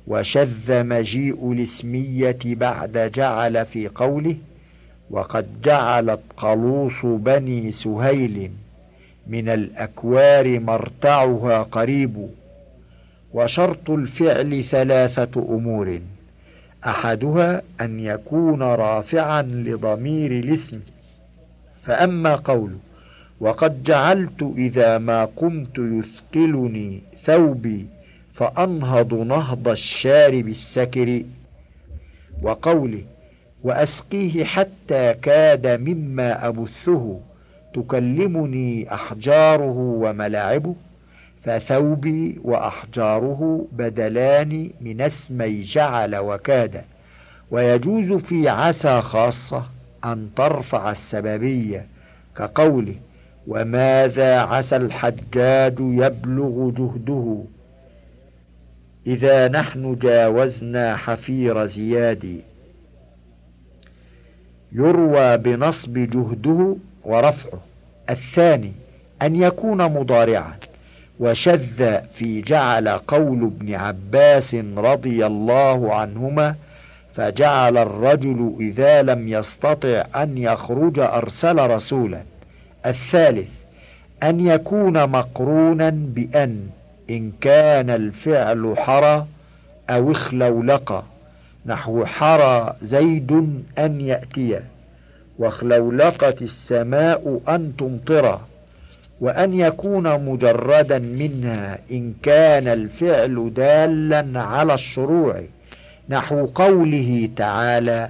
وشذ 0.08 0.84
مجيء 0.84 1.52
الاسمية 1.52 2.40
بعد 2.46 3.12
جعل 3.16 3.66
في 3.66 3.88
قوله 3.88 4.36
وقد 5.10 5.62
جعلت 5.62 6.20
قلوص 6.38 7.06
بني 7.06 7.72
سهيل 7.72 8.52
من 9.28 9.50
الأكوار 9.50 10.60
مرتعها 10.60 11.64
قريب 11.64 12.30
وشرط 13.34 13.90
الفعل 13.90 14.64
ثلاثة 14.64 15.42
أمور. 15.50 16.00
أحدها 16.86 17.62
أن 17.82 18.00
يكون 18.00 18.62
رافعا 18.62 19.42
لضمير 19.42 20.32
الاسم. 20.32 20.80
فأما 21.84 22.36
قوله 22.36 22.78
وقد 23.40 23.84
جعلت 23.84 24.54
إذا 24.58 24.98
ما 24.98 25.26
قمت 25.26 25.78
يثقلني 25.78 27.02
ثوبي 27.24 27.86
فأنهض 28.34 29.14
نهض 29.14 29.68
الشارب 29.68 30.48
السكر. 30.48 31.24
وقوله 32.42 33.04
وأسقيه 33.64 34.44
حتى 34.44 35.14
كاد 35.14 35.68
مما 35.68 36.48
أبثه 36.48 37.20
تكلمني 37.74 38.94
أحجاره 38.94 39.78
وملاعبه 39.78 40.76
فثوبي 41.44 42.40
وأحجاره 42.44 43.68
بدلان 43.72 44.70
من 44.82 45.02
اسمي 45.02 45.62
جعل 45.62 46.16
وكاد. 46.16 46.82
ويجوز 47.52 48.14
في 48.14 48.50
عسى 48.50 49.02
خاصة 49.02 49.66
أن 50.06 50.30
ترفع 50.36 50.92
السببية 50.92 51.86
كقوله 52.38 52.96
وماذا 53.48 54.40
عسى 54.40 54.76
الحجاج 54.76 55.76
يبلغ 55.80 56.70
جهده؟ 56.70 57.44
إذا 59.08 59.48
نحن 59.48 59.96
جاوزنا 60.02 60.96
حفير 60.96 61.66
زياد 61.66 62.42
يروى 64.72 65.38
بنصب 65.38 65.98
جهده 65.98 66.76
ورفعه. 67.06 67.60
الثاني 68.10 68.72
أن 69.22 69.36
يكون 69.36 69.84
مضارعا. 69.84 70.54
وشذ 71.20 71.98
في 72.14 72.42
جعل 72.42 72.88
قول 72.88 73.44
ابن 73.44 73.76
عباس 73.76 74.56
رضي 74.78 75.26
الله 75.26 75.96
عنهما 75.96 76.56
فجعل 77.14 77.78
الرجل 77.78 78.56
إذا 78.60 79.02
لم 79.02 79.28
يستطع 79.28 80.06
أن 80.16 80.38
يخرج 80.38 81.00
أرسل 81.00 81.70
رسولا. 81.70 82.22
الثالث 82.86 83.50
أن 84.24 84.48
يكون 84.48 85.10
مقرونا 85.10 85.90
بأن 85.90 86.68
إن 87.10 87.32
كان 87.42 87.90
الفعل 87.90 88.74
حرى 88.78 89.26
أو 89.90 90.12
اخلولق 90.12 91.04
نحو 91.66 92.06
حرى 92.06 92.76
زيد 92.82 93.32
أن 93.80 94.02
يأتي 94.02 94.60
واخلولقت 95.40 96.42
السماء 96.42 97.42
أن 97.50 97.74
تمطر 97.78 98.40
وأن 99.22 99.54
يكون 99.54 100.26
مجردا 100.26 101.00
منها 101.00 101.80
إن 101.92 102.14
كان 102.24 102.68
الفعل 102.68 103.54
دالا 103.56 104.42
على 104.42 104.74
الشروع 104.74 105.42
نحو 106.10 106.46
قوله 106.46 107.30
تعالى 107.36 108.10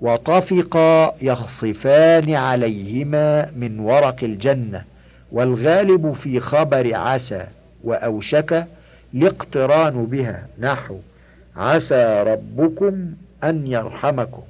وطفقا 0.00 1.14
يخصفان 1.22 2.34
عليهما 2.34 3.50
من 3.56 3.78
ورق 3.80 4.16
الجنة 4.22 4.84
والغالب 5.32 6.12
في 6.12 6.40
خبر 6.40 6.94
عسى 6.94 7.44
وأوشك 7.84 8.66
الاقتران 9.14 10.06
بها 10.06 10.46
نحو 10.58 10.96
عسى 11.56 12.24
ربكم 12.26 13.06
أن 13.44 13.66
يرحمكم. 13.66 14.42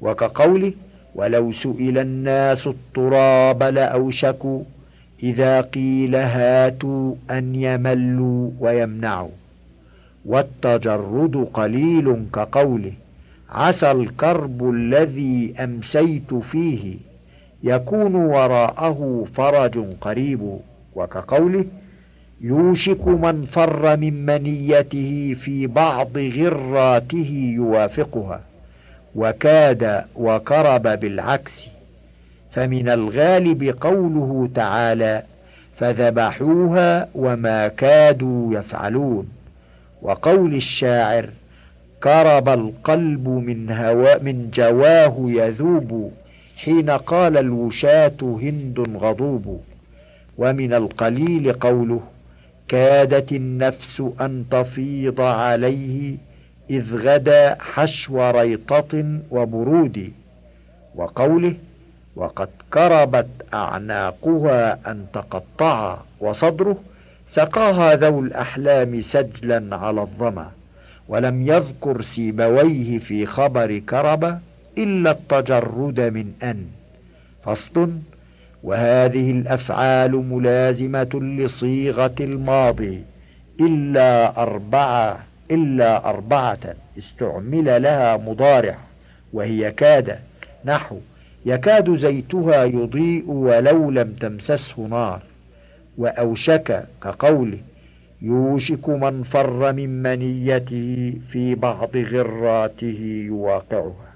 وكقوله 0.00 0.72
ولو 1.14 1.52
سئل 1.52 1.98
الناس 1.98 2.66
التراب 2.66 3.62
لأوشكوا 3.62 4.62
إذا 5.22 5.60
قيل 5.60 6.16
هاتوا 6.16 7.14
أن 7.30 7.54
يملوا 7.54 8.50
ويمنعوا. 8.60 9.30
والتجرد 10.26 11.48
قليل 11.54 12.26
كقوله 12.32 12.92
عسى 13.50 13.90
الكرب 13.90 14.70
الذي 14.70 15.54
أمسيت 15.60 16.34
فيه 16.34 16.96
يكون 17.62 18.14
وراءه 18.14 19.26
فرج 19.34 19.78
قريب. 20.00 20.58
وكقوله 20.94 21.64
يوشك 22.40 23.08
من 23.08 23.44
فر 23.44 23.96
من 23.96 24.26
منيته 24.26 25.36
في 25.38 25.66
بعض 25.66 26.18
غراته 26.18 27.52
يوافقها 27.56 28.40
وكاد 29.14 30.04
وكرب 30.16 30.82
بالعكس. 30.82 31.68
فمن 32.52 32.88
الغالب 32.88 33.76
قوله 33.80 34.48
تعالى 34.54 35.22
فذبحوها 35.76 37.08
وما 37.14 37.68
كادوا 37.68 38.58
يفعلون. 38.58 39.28
وقول 40.02 40.54
الشاعر 40.54 41.28
كرب 42.02 42.48
القلب 42.48 43.28
من, 43.28 43.70
هوا 43.70 44.22
من 44.22 44.50
جواه 44.54 45.16
يذوب 45.18 46.12
حين 46.56 46.90
قال 46.90 47.36
الوشاة 47.36 48.16
هند 48.22 48.96
غضوب. 48.96 49.60
ومن 50.38 50.72
القليل 50.72 51.52
قوله 51.52 52.00
كادت 52.68 53.32
النفس 53.32 54.02
أن 54.20 54.44
تفيض 54.50 55.20
عليه 55.20 56.16
إذ 56.70 56.96
غدا 56.96 57.56
حشو 57.60 58.30
ريطة 58.30 59.18
وبرود. 59.30 60.12
وقوله 60.94 61.54
وقد 62.16 62.48
كربت 62.72 63.28
أعناقها 63.54 64.90
أن 64.90 65.06
تقطع 65.12 65.98
وصدره 66.20 66.76
سقاها 67.28 67.94
ذو 67.96 68.20
الأحلام 68.20 69.00
سجلا 69.00 69.76
على 69.76 70.00
الظما 70.00 70.50
ولم 71.08 71.46
يذكر 71.46 72.02
سيبويه 72.02 72.98
في 72.98 73.26
خبر 73.26 73.78
كرب 73.78 74.40
إلا 74.78 75.10
التجرد 75.10 76.00
من 76.00 76.32
أن 76.42 76.64
فصل 77.44 77.90
وهذه 78.62 79.30
الأفعال 79.30 80.12
ملازمة 80.12 81.20
لصيغة 81.38 82.14
الماضي 82.20 83.02
إلا 83.60 84.42
أربعة 84.42 85.18
إلا 85.50 86.08
أربعة 86.08 86.58
استعمل 86.98 87.82
لها 87.82 88.16
مضارع 88.16 88.78
وهي 89.32 89.70
كاد 89.72 90.18
نحو 90.64 90.98
يكاد 91.46 91.96
زيتها 91.96 92.64
يضيء 92.64 93.30
ولو 93.30 93.90
لم 93.90 94.12
تمسسه 94.20 94.82
نار. 94.82 95.22
وأوشك 95.98 96.84
كقوله 97.02 97.58
يوشك 98.22 98.88
من 98.88 99.22
فر 99.22 99.72
من 99.72 100.02
منيته 100.02 101.14
في 101.28 101.54
بعض 101.54 101.96
غراته 101.96 103.22
يواقعها 103.26 104.10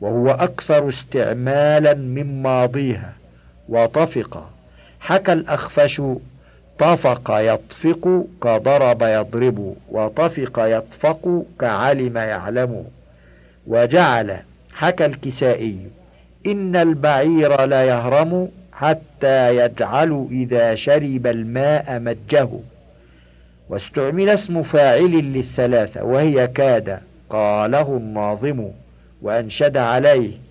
وهو 0.00 0.30
أكثر 0.30 0.88
استعمالا 0.88 1.94
من 1.94 2.42
ماضيها. 2.42 3.12
وطفق. 3.68 4.50
حكى 5.00 5.32
الأخفش 5.32 6.02
طفق 6.78 7.30
يطفق 7.30 8.24
كضرب 8.42 9.02
يضرب 9.02 9.76
وطفق 9.90 10.58
يطفق 10.58 11.44
كعلم 11.60 12.16
يعلم. 12.16 12.84
وجعل 13.66 14.36
حكى 14.74 15.06
الكسائي 15.06 15.78
إن 16.46 16.76
البعير 16.76 17.64
لا 17.64 17.84
يهرم 17.84 18.48
حتى 18.72 19.56
يجعل 19.56 20.28
إذا 20.30 20.74
شرب 20.74 21.26
الماء 21.26 22.00
مجه. 22.00 22.48
واستعمل 23.68 24.28
اسم 24.28 24.62
فاعل 24.62 25.32
للثلاثة 25.32 26.04
وهي 26.04 26.46
كاد 26.46 26.98
قاله 27.30 27.96
الناظم 27.96 28.64
وأنشد 29.22 29.76
عليه. 29.76 30.43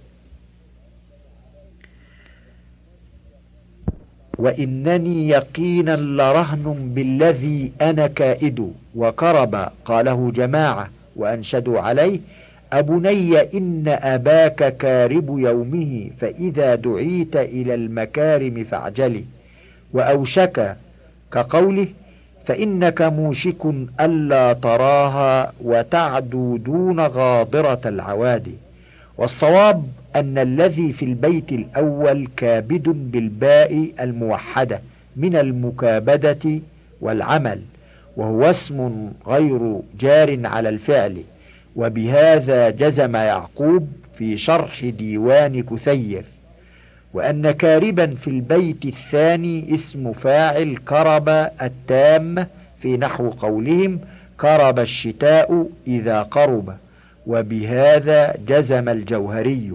وإنني 4.38 5.28
يقينا 5.30 5.96
لرهن 5.96 6.91
بالذي 6.96 7.72
أنا 7.82 8.08
كائد 8.08 8.72
وكرب 8.96 9.67
قاله 9.86 10.32
جماعة 10.36 10.89
وأنشدوا 11.15 11.80
عليه 11.80 12.19
أبني 12.74 13.39
إن 13.58 13.84
أباك 13.88 14.78
كارب 14.78 15.38
يومه 15.39 16.10
فإذا 16.19 16.76
دعيت 16.76 17.36
إلى 17.36 17.76
المكارم 17.76 18.63
فاعجلي 18.72 19.26
وأوشك 19.93 20.76
كقوله 21.32 21.88
فإنك 22.46 23.02
موشك 23.02 23.65
ألا 24.02 24.54
تراها 24.54 25.54
وتعدو 25.63 26.58
دون 26.58 27.00
غاضرة 27.00 27.82
العوادي 27.86 28.56
والصواب 29.17 29.84
أن 30.15 30.38
الذي 30.38 30.93
في 30.93 31.06
البيت 31.06 31.52
الأول 31.52 32.28
كابد 32.38 32.89
بالباء 32.89 33.91
الموحدة 33.99 34.82
من 35.15 35.36
المكابدة 35.36 36.60
والعمل 37.02 37.62
وهو 38.17 38.49
اسم 38.49 39.10
غير 39.28 39.80
جار 39.99 40.47
على 40.47 40.69
الفعل 40.69 41.21
وبهذا 41.76 42.69
جزم 42.69 43.15
يعقوب 43.15 43.88
في 44.13 44.38
شرح 44.38 44.86
ديوان 44.86 45.63
كثير 45.63 46.23
وأن 47.13 47.52
كاربا 47.52 48.08
في 48.08 48.28
البيت 48.28 48.86
الثاني 48.86 49.73
اسم 49.73 50.13
فاعل 50.13 50.78
كرب 50.78 51.30
التام 51.62 52.47
في 52.80 52.97
نحو 52.97 53.30
قولهم 53.30 53.99
كرب 54.39 54.80
الشتاء 54.80 55.69
إذا 55.88 56.21
قرب 56.21 56.76
وبهذا 57.28 58.36
جزم 58.47 58.89
الجوهري. 58.89 59.73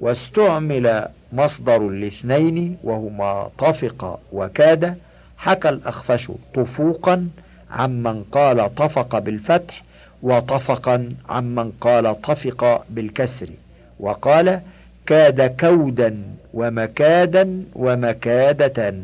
واستعمل 0.00 1.08
مصدر 1.32 1.76
الاثنين 1.88 2.76
وهما 2.84 3.50
طفق 3.58 4.20
وكاد 4.32 4.96
حكى 5.38 5.68
الأخفش 5.68 6.30
طفوقا 6.54 7.28
عمن 7.70 8.22
قال 8.32 8.74
طفق 8.74 9.18
بالفتح 9.18 9.82
وطفقا 10.22 11.08
عمن 11.28 11.70
قال 11.80 12.20
طفق 12.22 12.84
بالكسر 12.90 13.48
وقال 14.00 14.60
كاد 15.06 15.56
كودا 15.60 16.16
ومكادا 16.54 17.64
ومكادة 17.74 18.94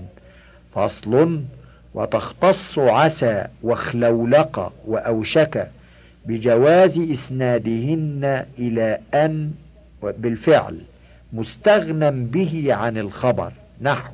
فصل 0.74 1.40
وتختص 1.94 2.78
عسى 2.78 3.44
وخلولق 3.62 4.72
وأوشك 4.86 5.68
بجواز 6.26 6.98
إسنادهن 6.98 8.44
إلى 8.58 8.98
أن 9.14 9.50
بالفعل 10.18 10.78
مستغنى 11.32 12.10
به 12.10 12.66
عن 12.68 12.98
الخبر 12.98 13.52
نحو 13.82 14.12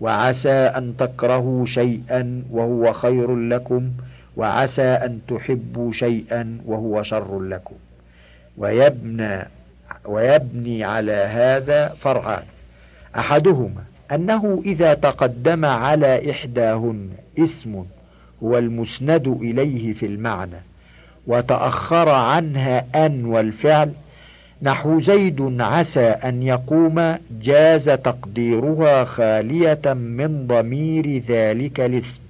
وعسى 0.00 0.50
أن 0.50 0.94
تكرهوا 0.98 1.66
شيئا 1.66 2.42
وهو 2.50 2.92
خير 2.92 3.36
لكم 3.36 3.90
وعسى 4.36 4.82
أن 4.82 5.20
تحبوا 5.28 5.92
شيئا 5.92 6.58
وهو 6.66 7.02
شر 7.02 7.40
لكم. 7.40 7.74
ويبنى 8.58 9.48
ويبني 10.04 10.84
على 10.84 11.12
هذا 11.12 11.88
فرعان. 11.88 12.42
أحدهما 13.16 13.82
أنه 14.12 14.62
إذا 14.66 14.94
تقدم 14.94 15.64
على 15.64 16.30
إحداهن 16.30 17.08
اسم 17.38 17.84
هو 18.42 18.58
المسند 18.58 19.28
إليه 19.28 19.92
في 19.92 20.06
المعنى 20.06 20.60
وتأخر 21.26 22.08
عنها 22.08 23.06
أن 23.06 23.24
والفعل 23.24 23.92
نحو 24.62 25.00
زيد 25.00 25.60
عسى 25.60 26.06
أن 26.06 26.42
يقوم 26.42 27.16
جاز 27.42 27.84
تقديرها 27.90 29.04
خالية 29.04 29.92
من 29.94 30.46
ضمير 30.46 31.22
ذلك 31.28 31.80
الاسم 31.80 32.22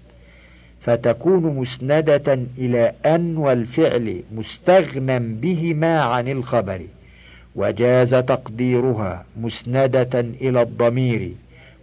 فتكون 0.81 1.43
مسندة 1.43 2.39
إلى 2.59 2.93
أن 3.07 3.37
والفعل 3.37 4.23
مستغنى 4.33 5.19
بهما 5.19 6.03
عن 6.03 6.29
الخبر 6.29 6.81
وجاز 7.57 8.15
تقديرها 8.15 9.25
مسندة 9.41 10.21
إلى 10.21 10.62
الضمير 10.62 11.33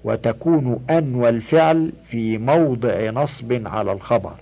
وتكون 0.04 0.86
أن 0.90 1.16
والفعل 1.16 1.92
في 2.06 2.38
موضع 2.38 3.10
نصب 3.10 3.62
على 3.68 3.92
الخبر. 3.92 4.36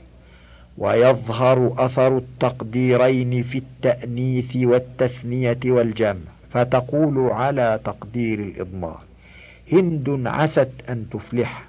ويظهر 0.78 1.74
أثر 1.78 2.18
التقديرين 2.18 3.44
في 3.44 3.58
التأنيث 3.58 4.56
والتثنية 4.56 5.60
والجمع. 5.66 6.32
فتقول 6.52 7.30
على 7.32 7.80
تقدير 7.86 8.40
الإضمار 8.40 9.00
هند 9.72 10.22
عست 10.26 10.70
أن 10.90 11.06
تفلح 11.12 11.64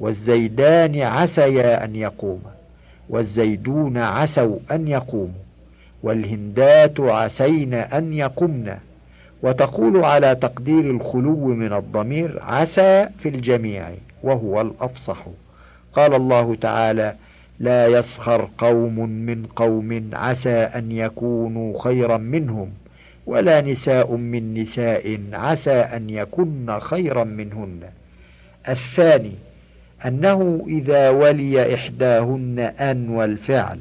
والزيدان 0.00 1.02
عسيا 1.02 1.84
أن 1.84 1.96
يقوما 1.96 2.52
والزيدون 3.08 3.98
عسوا 3.98 4.58
أن 4.72 4.88
يقوموا 4.88 5.46
والهندات 6.02 7.00
عسين 7.00 7.74
أن 7.74 8.12
يقمن. 8.12 8.76
وتقول 9.42 10.04
على 10.04 10.34
تقدير 10.34 10.90
الخلو 10.90 11.46
من 11.46 11.72
الضمير 11.72 12.42
عسى 12.42 13.08
في 13.18 13.28
الجميع 13.28 13.90
وهو 14.22 14.60
الأفصح. 14.60 15.26
قال 15.92 16.14
الله 16.14 16.54
تعالى 16.54 17.14
لا 17.60 17.86
يسخر 17.86 18.50
قوم 18.58 19.08
من 19.08 19.46
قوم 19.46 20.10
عسى 20.12 20.50
أن 20.50 20.92
يكونوا 20.92 21.82
خيرا 21.82 22.16
منهم 22.16 22.70
ولا 23.26 23.60
نساء 23.60 24.16
من 24.16 24.54
نساء 24.54 25.20
عسى 25.32 25.70
أن 25.70 26.10
يكن 26.10 26.78
خيرا 26.80 27.24
منهن. 27.24 27.80
الثاني 28.68 29.32
أنه 30.06 30.64
إذا 30.68 31.10
ولي 31.10 31.74
إحداهن 31.74 32.58
أن 32.58 33.08
والفعل 33.08 33.78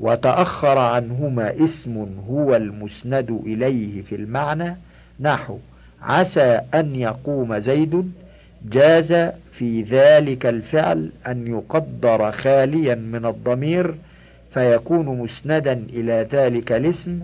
وتأخر 0.00 0.78
عنهما 0.78 1.64
اسم 1.64 2.06
هو 2.28 2.56
المسند 2.56 3.40
إليه 3.46 4.02
في 4.02 4.14
المعنى 4.14 4.76
نحو 5.20 5.58
عسى 6.02 6.60
أن 6.74 6.96
يقوم 6.96 7.58
زيد 7.58 8.12
جاز 8.70 9.12
في 9.52 9.82
ذلك 9.82 10.46
الفعل 10.46 11.10
أن 11.28 11.46
يقدر 11.46 12.30
خاليا 12.32 12.94
من 12.94 13.26
الضمير 13.26 13.94
فيكون 14.54 15.06
مسندا 15.06 15.72
إلى 15.92 16.26
ذلك 16.32 16.72
الاسم 16.72 17.20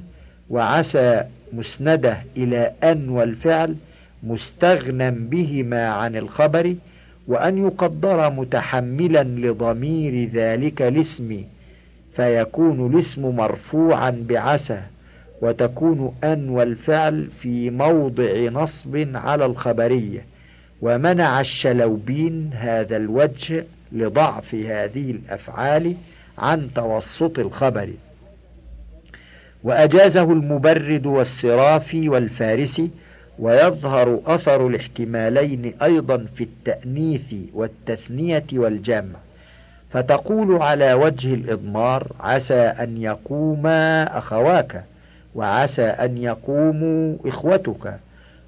وعسى 0.50 1.24
مسنده 1.52 2.18
إلى 2.36 2.72
أن 2.84 3.08
والفعل 3.08 3.76
مستغنى 4.22 5.10
بهما 5.10 5.88
عن 5.88 6.16
الخبر 6.16 6.74
وأن 7.28 7.66
يقدر 7.66 8.30
متحملا 8.30 9.22
لضمير 9.22 10.28
ذلك 10.28 10.82
الاسم 10.82 11.44
فيكون 12.16 12.86
الاسم 12.94 13.22
مرفوعا 13.36 14.24
بعسى 14.28 14.80
وتكون 15.42 16.14
أن 16.24 16.48
والفعل 16.48 17.28
في 17.40 17.70
موضع 17.70 18.48
نصب 18.48 19.08
على 19.14 19.44
الخبرية 19.46 20.24
ومنع 20.82 21.40
الشلوبين 21.40 22.50
هذا 22.54 22.96
الوجه 22.96 23.64
لضعف 23.92 24.54
هذه 24.54 25.10
الأفعال 25.10 25.96
عن 26.38 26.68
توسط 26.74 27.38
الخبر. 27.38 27.90
وأجازه 29.64 30.32
المبرد 30.32 31.06
والصرافي 31.06 32.08
والفارسي 32.08 32.90
ويظهر 33.38 34.20
أثر 34.26 34.66
الاحتمالين 34.66 35.74
أيضا 35.82 36.26
في 36.36 36.44
التأنيث 36.44 37.34
والتثنية 37.54 38.44
والجمع. 38.52 39.18
فتقول 39.90 40.62
على 40.62 40.92
وجه 40.94 41.34
الإضمار 41.34 42.12
عسى 42.20 42.60
أن 42.60 43.02
يقوما 43.02 44.18
أخواك 44.18 44.84
وعسى 45.34 45.82
أن 45.82 46.18
يقوموا 46.18 47.16
إخوتك. 47.26 47.94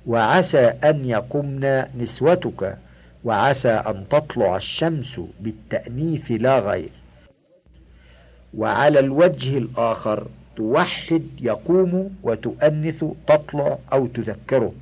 وعسى 0.07 0.67
أن 0.67 1.05
يقمن 1.05 1.85
نسوتك 1.99 2.79
وعسى 3.25 3.69
أن 3.69 4.05
تطلع 4.11 4.57
الشمس 4.57 5.21
بالتأنيث 5.41 6.31
لا 6.31 6.59
غير. 6.59 6.91
وعلى 8.55 8.99
الوجه 8.99 9.59
الآخر 9.59 10.27
توحد 10.57 11.23
يقوم 11.41 12.17
وتؤنث 12.23 13.05
تطلع 13.27 13.79
أو 13.93 14.07
تذكره. 14.07 14.73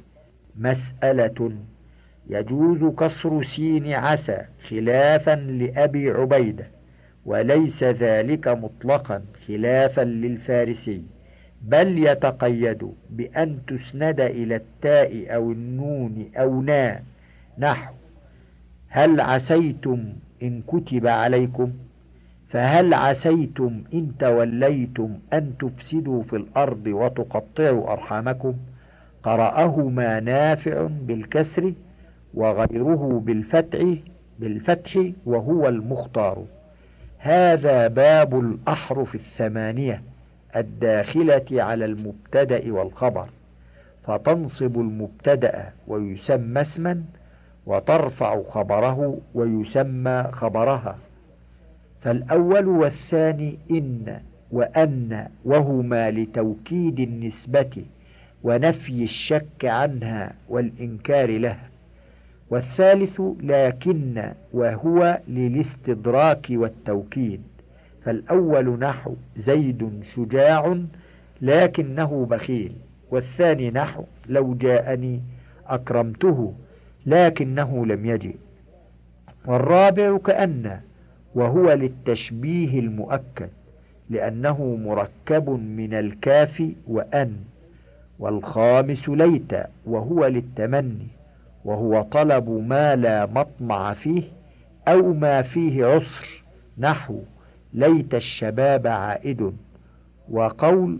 مسألة 0.57 1.53
يجوز 2.31 2.95
كسر 2.95 3.43
سين 3.43 3.93
عسى 3.93 4.39
خلافا 4.69 5.35
لأبي 5.35 6.11
عبيدة 6.11 6.67
وليس 7.27 7.85
ذلك 7.85 8.49
مطلقا 8.49 9.23
خلافا 9.49 10.01
للفارسي. 10.01 11.03
بل 11.63 11.99
يتقيد 12.07 12.89
بأن 13.11 13.59
تسند 13.67 14.21
إلى 14.21 14.57
التاء 14.57 15.35
أو 15.35 15.53
النون 15.53 16.31
أو 16.37 16.63
نا. 16.63 17.03
نحو 17.59 17.95
هل 18.89 19.21
عسيتم 19.21 20.13
إن 20.43 20.63
كتب 20.67 21.07
عليكم؟ 21.07 21.73
فهل 22.49 22.95
عسيتم 22.95 23.83
إن 23.95 24.13
توليتم 24.19 25.19
أن 25.33 25.53
تفسدوا 25.61 26.23
في 26.23 26.37
الأرض 26.37 26.87
وتقطعوا 26.87 27.93
أرحامكم؟ 27.93 28.55
قرأهما 29.23 30.21
نافع 30.21 30.89
بالكسر 30.91 31.73
وغيره 32.35 33.23
بالفتح 33.25 33.95
بالفتح 34.39 34.99
وهو 35.27 35.69
المختار. 35.69 36.45
هذا 37.19 37.89
باب 37.89 38.39
الأحرف 38.39 39.15
الثمانية. 39.15 40.03
الداخلة 40.57 41.45
على 41.53 41.85
المبتدأ 41.85 42.73
والخبر 42.73 43.29
فتنصب 44.07 44.81
المبتدأ 44.81 45.73
ويسمى 45.89 46.61
اسما 46.61 47.03
وترفع 47.67 48.43
خبره 48.43 49.19
ويسمى 49.35 50.25
خبرها. 50.33 50.99
فالأول 52.01 52.67
والثاني 52.69 53.59
إن 53.71 54.21
وأن 54.53 55.29
وهما 55.45 56.11
لتوكيد 56.11 57.01
النسبة 57.01 57.85
ونفي 58.43 59.03
الشك 59.03 59.65
عنها 59.65 60.35
والإنكار 60.49 61.39
لها. 61.39 61.69
والثالث 62.51 63.21
لكن 63.43 64.33
وهو 64.53 65.19
للاستدراك 65.29 66.47
والتوكيد. 66.51 67.43
فالأول 68.09 68.79
نحو 68.79 69.15
زيد 69.37 70.03
شجاع 70.15 70.79
لكنه 71.41 72.27
بخيل 72.31 72.73
والثاني 73.11 73.71
نحو 73.71 74.05
لو 74.29 74.55
جاءني 74.55 75.21
أكرمته 75.67 76.55
لكنه 77.07 77.87
لم 77.87 78.07
يجئ 78.07 78.35
والرابع 79.47 80.19
كأن 80.19 80.81
وهو 81.35 81.73
للتشبيه 81.73 82.79
المؤكد 82.79 83.49
لأنه 84.11 84.79
مركب 84.85 85.51
من 85.51 85.95
الكاف 85.95 86.63
وأن. 86.87 87.37
والخامس 88.19 89.09
ليت 89.09 89.53
وهو 89.87 90.27
للتمني 90.27 91.07
وهو 91.65 92.03
طلب 92.03 92.51
ما 92.51 92.97
لا 92.97 93.27
مطمع 93.27 93.95
فيه 93.95 94.23
أو 94.89 95.13
ما 95.13 95.43
فيه 95.43 95.87
عسر 95.87 96.43
نحو. 96.79 97.21
ليت 97.75 98.15
الشباب 98.15 98.87
عائد. 98.87 99.53
وقول 100.31 100.99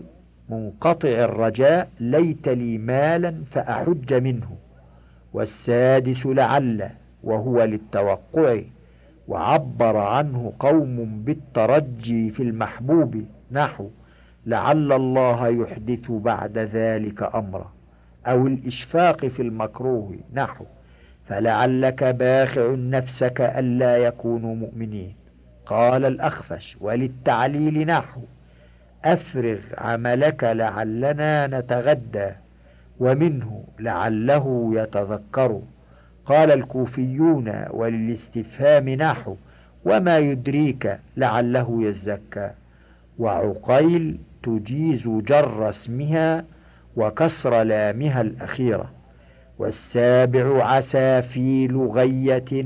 منقطع 0.49 1.09
الرجاء 1.09 1.89
ليت 1.99 2.47
لي 2.47 2.77
مالا 2.77 3.43
فأحج 3.51 4.13
منه. 4.13 4.57
والسادس 5.33 6.25
لعل 6.25 6.89
وهو 7.23 7.63
للتوقع. 7.63 8.61
وعبر 9.27 9.97
عنه 9.97 10.53
قوم 10.59 11.23
بالترجي 11.25 12.29
في 12.29 12.43
المحبوب. 12.43 13.23
نحو 13.51 13.89
لعل 14.45 14.91
الله 14.91 15.47
يحدث 15.47 16.11
بعد 16.11 16.57
ذلك 16.57 17.35
أمرا. 17.35 17.71
أو 18.27 18.47
الإشفاق 18.47 19.25
في 19.25 19.41
المكروه. 19.41 20.15
نحو 20.33 20.65
فلعلك 21.27 22.03
باخع 22.03 22.75
نفسك 22.75 23.41
ألا 23.41 23.97
يكونوا 23.97 24.55
مؤمنين. 24.55 25.15
قال 25.69 26.05
الأخفش 26.05 26.77
وللتعليل 26.81 27.87
نحو 27.87 28.21
أفرغ 29.05 29.59
عملك 29.77 30.43
لعلنا 30.43 31.47
نتغدى 31.47 32.29
ومنه 32.99 33.63
لعله 33.79 34.71
يتذكر. 34.73 35.61
قال 36.25 36.51
الكوفيون 36.51 37.65
وللاستفهام 37.69 38.89
نحو 38.89 39.35
وما 39.85 40.17
يدريك 40.17 40.97
لعله 41.17 41.83
يزكى. 41.83 42.51
وعقيل 43.19 44.19
تجيز 44.43 45.07
جر 45.07 45.69
اسمها 45.69 46.45
وكسر 46.95 47.63
لامها 47.63 48.21
الأخيرة. 48.21 48.91
والسابع 49.59 50.65
عسى 50.65 51.21
في 51.21 51.67
لغية 51.67 52.65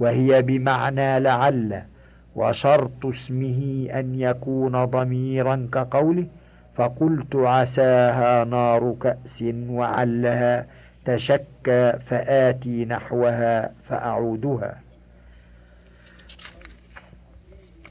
وهي 0.00 0.42
بمعنى 0.42 1.20
لعل. 1.20 1.91
وشرط 2.36 3.06
اسمه 3.06 3.88
أن 3.94 4.14
يكون 4.14 4.84
ضميرا 4.84 5.68
كقوله 5.72 6.26
فقلت 6.74 7.36
عساها 7.36 8.44
نار 8.44 8.94
كأس 9.00 9.44
وعلها 9.68 10.66
تشكى 11.04 11.92
فآتي 12.06 12.84
نحوها 12.84 13.72
فأعودها. 13.84 14.80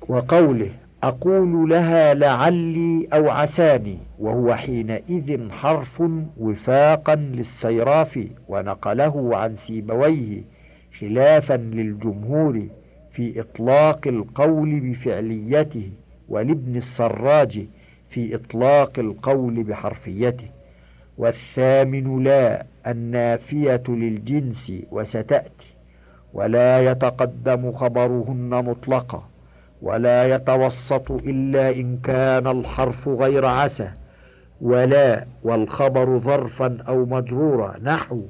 وقوله 0.10 0.72
أقول 1.04 1.70
لها 1.70 2.14
لعلي 2.14 3.08
أو 3.14 3.30
عساني 3.30 3.98
وهو 4.20 4.56
حينئذ 4.56 5.52
حرف 5.52 6.04
وفاقا 6.38 7.16
للصيراف 7.16 8.20
ونقله 8.48 9.38
عن 9.38 9.56
سيبويه 9.58 10.42
خلافا 11.00 11.54
للجمهور. 11.58 12.68
في 13.12 13.42
إطلاق 13.42 14.08
القول 14.08 14.80
بفعليته 14.80 15.92
ولابن 16.30 16.76
السراج 16.76 17.66
في 18.10 18.36
إطلاق 18.36 19.00
القول 19.00 19.64
بحرفيته. 19.64 20.48
والثامن 21.18 22.24
لا 22.24 22.66
النافية 22.88 23.84
للجنس 23.88 24.72
وستأتي. 24.92 25.74
ولا 26.34 26.92
يتقدم 26.92 27.72
خبرهن 27.72 28.50
مطلقا. 28.50 29.24
ولا 29.82 30.36
يتوسط 30.36 31.12
إلا 31.12 31.70
إن 31.70 31.98
كان 31.98 32.48
الحرف 32.48 33.08
غير 33.08 33.46
عسى. 33.46 33.90
ولا 34.62 35.26
والخبر 35.44 36.20
ظرفا 36.20 36.78
أو 36.88 37.06
مجرورا 37.06 37.80
نحو. 37.84 38.22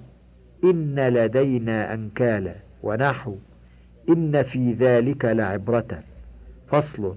إن 0.64 1.00
لدينا 1.00 1.94
أنكالا 1.94 2.56
ونحو. 2.84 3.36
إن 4.14 4.44
في 4.44 4.74
ذلك 4.74 5.26
لعبرة. 5.26 6.00
فصل 6.68 7.16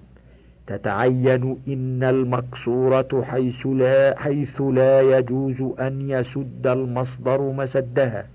تتعين 0.67 1.57
إن 1.69 2.03
المكسورة 2.03 3.23
حيث 3.23 3.67
لا, 3.67 4.15
حيث 4.19 4.61
لا 4.61 5.01
يجوز 5.01 5.63
أن 5.81 6.11
يسد 6.11 6.67
المصدر 6.67 7.41
مسدها 7.41 8.27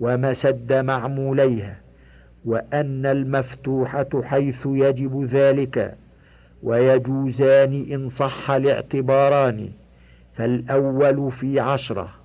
ومسد 0.00 0.72
معموليها 0.72 1.76
وأن 2.44 3.06
المفتوحة 3.06 4.22
حيث 4.22 4.66
يجب 4.66 5.24
ذلك 5.32 5.94
ويجوزان 6.62 7.86
إن 7.92 8.08
صح 8.08 8.50
الاعتباران. 8.50 9.68
فالأول 10.34 11.32
في 11.32 11.60
عشرة. 11.60 12.23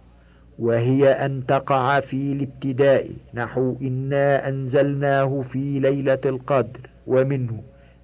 وهي 0.60 1.10
أن 1.10 1.46
تقع 1.48 2.00
في 2.00 2.32
الابتداء. 2.32 3.10
نحو 3.34 3.76
إنا 3.82 4.50
أنزلناه 4.50 5.44
في 5.52 5.80
ليلة 5.80 6.20
القدر. 6.26 6.80
ومنه 7.08 7.62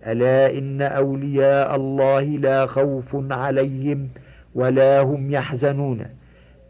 ألا 0.07 0.57
إن 0.57 0.81
أولياء 0.81 1.75
الله 1.75 2.21
لا 2.21 2.65
خوف 2.65 3.15
عليهم 3.31 4.09
ولا 4.55 5.01
هم 5.01 5.31
يحزنون. 5.31 6.05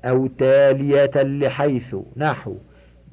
أو 0.06 0.28
تالية 0.28 1.12
لحيث 1.16 1.96
نحو 2.18 2.56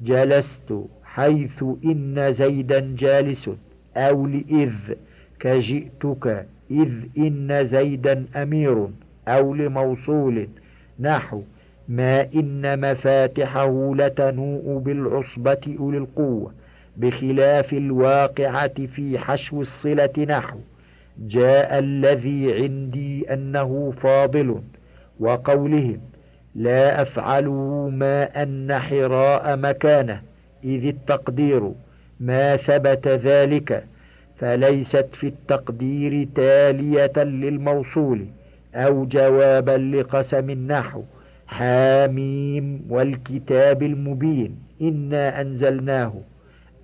جلست 0.01 0.73
حيث 1.03 1.63
إن 1.85 2.33
زيدا 2.33 2.95
جالس. 2.97 3.49
أو 3.97 4.27
لإذ 4.27 4.73
كجئتك 5.39 6.45
إذ 6.71 6.91
إن 7.17 7.65
زيدا 7.65 8.25
أمير. 8.35 8.87
أو 9.27 9.53
لموصول 9.53 10.47
نحو 10.99 11.41
ما 11.87 12.27
إن 12.35 12.91
مفاتحه 12.91 13.95
لتنوء 13.95 14.79
بالعصبة 14.79 15.75
أولي 15.79 15.97
القوة 15.97 16.51
بخلاف 16.97 17.73
الواقعة 17.73 18.85
في 18.85 19.19
حشو 19.19 19.61
الصلة 19.61 20.25
نحو. 20.27 20.57
جاء 21.19 21.79
الذي 21.79 22.53
عندي 22.53 23.33
أنه 23.33 23.93
فاضل 24.01 24.61
وقولهم 25.19 25.99
لا 26.55 27.01
أفعله 27.01 27.89
ما 27.93 28.43
أن 28.43 28.79
حراء 28.79 29.55
مكانه 29.55 30.21
إذ 30.63 30.85
التقدير 30.85 31.71
ما 32.19 32.55
ثبت 32.57 33.07
ذلك 33.07 33.83
فليست 34.37 35.07
في 35.11 35.27
التقدير 35.27 36.27
تالية 36.35 37.23
للموصول 37.23 38.25
أو 38.75 39.05
جوابا 39.05 39.77
لقسم 39.77 40.49
النحو. 40.49 41.03
حاميم 41.47 42.85
والكتاب 42.89 43.83
المبين 43.83 44.55
إنا 44.81 45.41
أنزلناه 45.41 46.13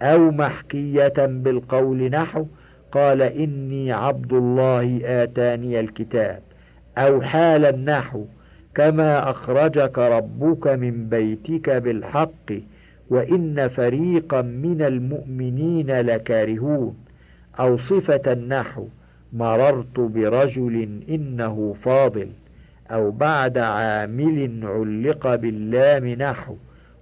أو 0.02 0.32
محكية 0.32 1.14
بالقول 1.18 2.10
نحو 2.10 2.46
قال 2.92 3.22
إني 3.22 3.92
عبد 3.92 4.34
الله 4.34 5.02
آتاني 5.04 5.80
الكتاب 5.80 6.40
أو 6.98 7.22
حال 7.22 7.66
النحو 7.66 8.26
كما 8.76 9.30
أخرجك 9.30 9.98
ربك 10.00 10.68
من 10.68 11.10
بيتك 11.10 11.70
بالحق 11.70 12.52
وإن 13.10 13.68
فريقا 13.68 14.42
من 14.42 14.82
المؤمنين 14.82 16.00
لكارهون 16.00 16.96
أو 17.60 17.78
صفة 17.78 18.22
النحو 18.32 18.88
مررت 19.34 20.00
برجل 20.00 21.00
إنه 21.10 21.76
فاضل. 21.84 22.28
أو 22.92 23.12
بعد 23.12 23.58
عامل 23.58 24.60
علق 24.64 25.36
باللام 25.36 26.08
نحو. 26.08 26.56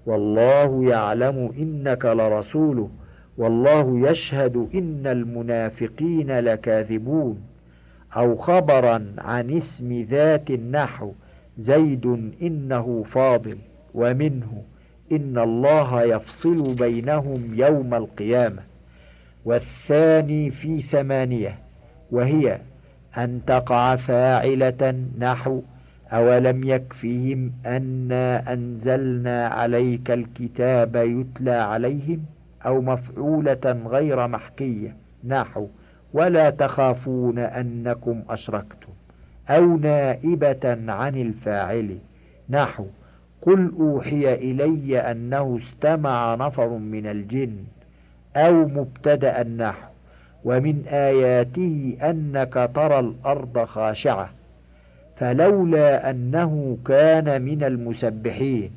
والله 0.06 0.90
يعلم 0.90 1.52
إنك 1.60 2.06
لرسوله. 2.06 2.90
والله 3.38 4.10
يشهد 4.10 4.70
إن 4.76 5.08
المنافقين 5.08 6.40
لكاذبون. 6.40 7.42
أو 8.18 8.36
خبرا 8.36 9.06
عن 9.18 9.58
اسم 9.58 10.06
ذات 10.10 10.50
النحو. 10.50 11.12
زيد 11.58 12.32
إنه 12.42 13.04
فاضل. 13.04 13.58
ومنه 13.94 14.64
إن 15.12 15.38
الله 15.38 16.02
يفصل 16.04 16.76
بينهم 16.76 17.54
يوم 17.54 17.94
القيامة. 17.94 18.62
والثاني 19.46 20.52
في 20.52 20.82
ثمانية. 20.82 21.56
وهي 22.12 22.60
أن 23.18 23.42
تقع 23.48 23.96
فاعلة 23.96 24.96
نحو 25.20 25.62
أولم 26.14 26.64
يكفهم 26.64 27.52
أنا 27.66 28.54
أنزلنا 28.54 29.48
عليك 29.48 30.12
الكتاب 30.12 30.96
يتلى 30.96 31.52
عليهم 31.52 32.20
أو 32.66 32.82
مفعولة 32.82 33.82
غير 33.86 34.28
محكية؟ 34.28 34.96
نحو 35.28 35.68
ولا 36.14 36.50
تخافون 36.50 37.40
أنكم 37.40 38.22
أشركتم 38.30 38.94
أو 39.50 39.78
نائبة 39.78 40.78
عن 40.88 41.16
الفاعل. 41.16 41.98
نحو 42.50 42.86
قل 43.42 43.72
أوحي 43.80 44.34
إلي 44.34 45.00
أنه 45.00 45.60
استمع 45.64 46.36
نفر 46.36 46.70
من 46.70 47.08
الجن 47.08 47.58
أو 48.36 48.54
مبتدأ. 48.54 49.42
النحو 49.42 49.88
ومن 50.46 50.84
آياته 50.88 51.98
أنك 52.02 52.70
ترى 52.76 53.00
الأرض 53.00 53.64
خاشعة. 53.66 54.30
فلولا 55.20 56.10
أنه 56.10 56.78
كان 56.86 57.42
من 57.42 57.64
المسبحين 57.64 58.72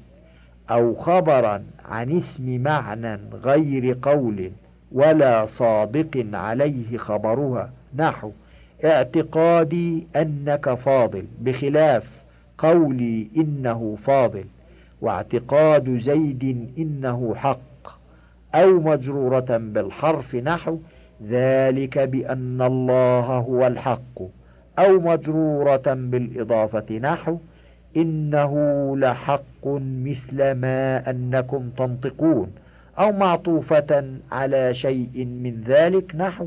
أو 0.70 0.94
خبرا 0.94 1.62
عن 1.88 2.16
اسم 2.16 2.62
معنى 2.62 3.20
غير 3.44 3.98
قول 4.02 4.50
ولا 4.92 5.46
صادق 5.46 6.26
عليه 6.32 6.96
خبرها. 6.96 7.70
نحو 7.96 8.30
اعتقادي 8.84 10.06
أنك 10.16 10.74
فاضل 10.74 11.24
بخلاف 11.40 12.04
قولي 12.58 13.26
إنه 13.36 13.98
فاضل. 14.04 14.44
واعتقاد 15.00 15.98
زيد 15.98 16.72
إنه 16.78 17.34
حق. 17.34 18.00
أو 18.54 18.80
مجرورة 18.80 19.56
بالحرف 19.56 20.34
نحو 20.34 20.78
ذلك 21.28 21.98
بأن 21.98 22.62
الله 22.62 23.24
هو 23.24 23.66
الحق. 23.66 24.39
أو 24.78 25.00
مجرورة 25.00 25.82
بالإضافة 25.86 26.98
نحو 26.98 27.38
إنه 27.96 28.52
لحق 28.96 29.66
مثل 30.04 30.50
ما 30.52 31.10
أنكم 31.10 31.70
تنطقون 31.70 32.52
أو 32.98 33.12
معطوفة 33.12 34.04
على 34.32 34.74
شيء 34.74 35.24
من 35.24 35.62
ذلك 35.66 36.14
نحو 36.14 36.46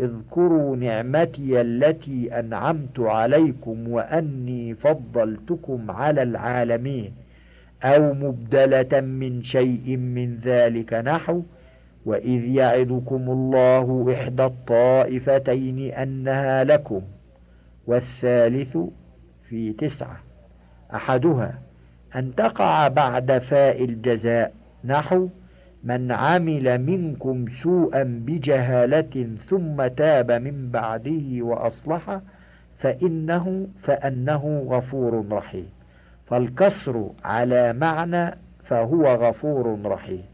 اذكروا 0.00 0.76
نعمتي 0.76 1.60
التي 1.60 2.38
أنعمت 2.38 3.00
عليكم 3.00 3.88
وأني 3.88 4.74
فضلتكم 4.74 5.90
على 5.90 6.22
العالمين 6.22 7.12
أو 7.84 8.14
مبدلة 8.14 9.00
من 9.00 9.42
شيء 9.42 9.96
من 9.96 10.38
ذلك 10.44 10.94
نحو 10.94 11.42
وإذ 12.06 12.44
يعدكم 12.44 13.30
الله 13.30 14.14
إحدى 14.14 14.44
الطائفتين 14.44 15.92
أنها 15.92 16.64
لكم 16.64 17.02
والثالث 17.86 18.76
في 19.48 19.72
تسعة. 19.72 20.16
أحدها 20.94 21.58
أن 22.16 22.34
تقع 22.34 22.88
بعد 22.88 23.38
فاء 23.38 23.84
الجزاء. 23.84 24.52
نحو 24.84 25.28
من 25.84 26.12
عمل 26.12 26.78
منكم 26.78 27.46
سوءا 27.62 28.02
بجهالة 28.26 29.36
ثم 29.48 29.86
تاب 29.86 30.32
من 30.32 30.70
بعده 30.70 31.42
وأصلح 31.44 32.20
فإنه 32.78 33.66
فأنه 33.82 34.66
غفور 34.70 35.26
رحيم. 35.30 35.68
فالكسر 36.26 37.10
على 37.24 37.72
معنى 37.72 38.36
فهو 38.64 39.14
غفور 39.14 39.78
رحيم. 39.84 40.24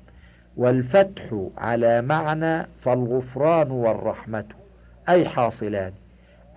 والفتح 0.56 1.48
على 1.58 2.02
معنى 2.02 2.66
فالغفران 2.80 3.70
والرحمة. 3.70 4.44
أي 5.08 5.28
حاصلان؟ 5.28 5.92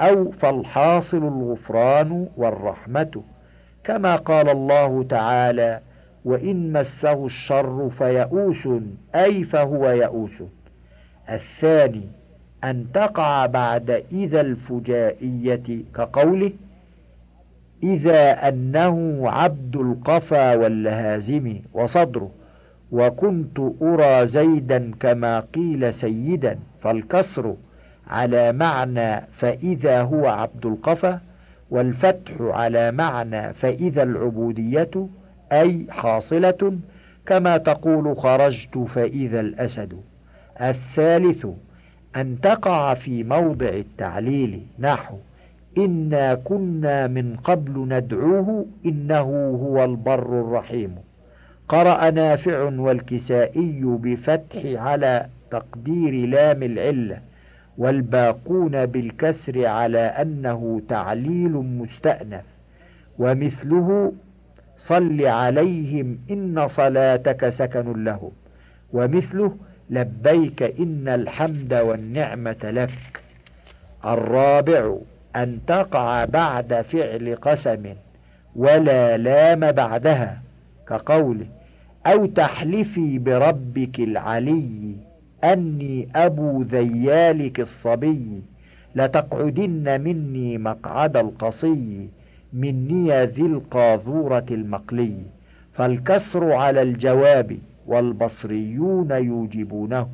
أو 0.09 0.31
فالحاصل 0.31 1.17
الغفران 1.17 2.27
والرحمة 2.37 3.23
كما 3.83 4.15
قال 4.15 4.49
الله 4.49 5.03
تعالى 5.03 5.79
وإن 6.25 6.73
مسه 6.73 7.25
الشر 7.25 7.89
فيئوس 7.97 8.67
أي 9.15 9.43
فهو 9.43 9.89
يئوس. 9.89 10.43
الثاني 11.29 12.07
أن 12.63 12.85
تقع 12.93 13.45
بعد 13.45 14.03
إذا 14.11 14.41
الفجائية 14.41 15.83
كقوله 15.95 16.51
إذا 17.83 18.47
أنه 18.47 19.21
عبد 19.29 19.75
القفا 19.75 20.55
واللهازم 20.55 21.59
وصدره 21.73 22.31
وكنت 22.91 23.59
أرى 23.81 24.27
زيدا 24.27 24.91
كما 24.99 25.39
قيل 25.39 25.93
سيدا 25.93 26.59
فالكسر 26.81 27.55
على 28.07 28.51
معنى 28.51 29.21
فإذا 29.37 30.01
هو 30.01 30.27
عبد 30.27 30.65
القفا 30.65 31.19
والفتح 31.69 32.31
على 32.39 32.91
معنى 32.91 33.53
فإذا 33.53 34.03
العبودية 34.03 35.07
أي 35.51 35.87
حاصلة 35.89 36.77
كما 37.25 37.57
تقول 37.57 38.17
خرجت 38.17 38.77
فإذا 38.77 39.39
الأسد. 39.39 39.93
الثالث 40.61 41.47
أن 42.15 42.41
تقع 42.41 42.93
في 42.93 43.23
موضع 43.23 43.69
التعليل 43.69 44.61
نحو 44.79 45.17
إنا 45.77 46.35
كنا 46.35 47.07
من 47.07 47.35
قبل 47.43 47.87
ندعوه 47.87 48.65
إنه 48.85 49.21
هو 49.63 49.83
البر 49.83 50.39
الرحيم. 50.41 50.95
قرأ 51.69 52.09
نافع 52.09 52.63
والكسائي 52.63 53.81
بفتح 53.83 54.61
على 54.65 55.25
تقدير 55.51 56.29
لام 56.29 56.63
العلة. 56.63 57.17
والباقون 57.77 58.85
بالكسر 58.85 59.65
على 59.65 59.99
أنه 59.99 60.81
تعليل 60.89 61.51
مستأنف. 61.51 62.43
ومثله 63.19 64.13
صل 64.77 65.25
عليهم 65.25 66.17
إن 66.31 66.67
صلاتك 66.67 67.49
سكن 67.49 68.03
لهم. 68.03 68.31
ومثله 68.93 69.55
لبيك 69.89 70.63
إن 70.63 71.07
الحمد 71.07 71.73
والنعمة 71.73 72.57
لك. 72.63 73.21
الرابع 74.05 74.95
أن 75.35 75.59
تقع 75.67 76.25
بعد 76.25 76.81
فعل 76.81 77.37
قسم 77.41 77.85
ولا 78.55 79.17
لام 79.17 79.71
بعدها 79.71 80.41
كقوله 80.87 81.45
أو 82.05 82.25
تحلفي 82.25 83.19
بربك 83.19 83.99
العلي. 83.99 84.95
أني 85.43 86.07
أبو 86.15 86.61
ذيالك 86.61 87.59
الصبي 87.59 88.41
لتقعدن 88.95 90.01
مني 90.01 90.57
مقعد 90.57 91.17
القصي 91.17 92.07
مني 92.53 93.25
ذي 93.25 93.41
القاذورة 93.41 94.45
المقلي. 94.51 95.15
فالكسر 95.73 96.51
على 96.51 96.81
الجواب 96.81 97.57
والبصريون 97.87 99.11
يوجبونه 99.11 100.07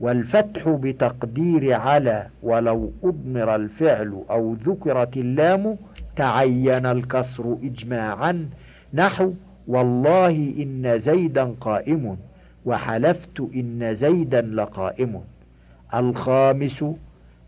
والفتح 0.00 0.68
بتقدير 0.68 1.72
على 1.72 2.26
ولو 2.42 2.92
أضمر 3.04 3.54
الفعل 3.54 4.22
أو 4.30 4.56
ذكرت 4.66 5.16
اللام 5.16 5.76
تعين 6.16 6.86
الكسر 6.86 7.56
إجماعا. 7.62 8.48
نحو 8.94 9.32
والله 9.68 10.54
إن 10.58 10.98
زيدا 10.98 11.54
قائم. 11.60 12.16
وحلفت 12.68 13.40
إن 13.54 13.94
زيدا 13.94 14.40
لقائم. 14.40 15.20
الخامس 15.94 16.84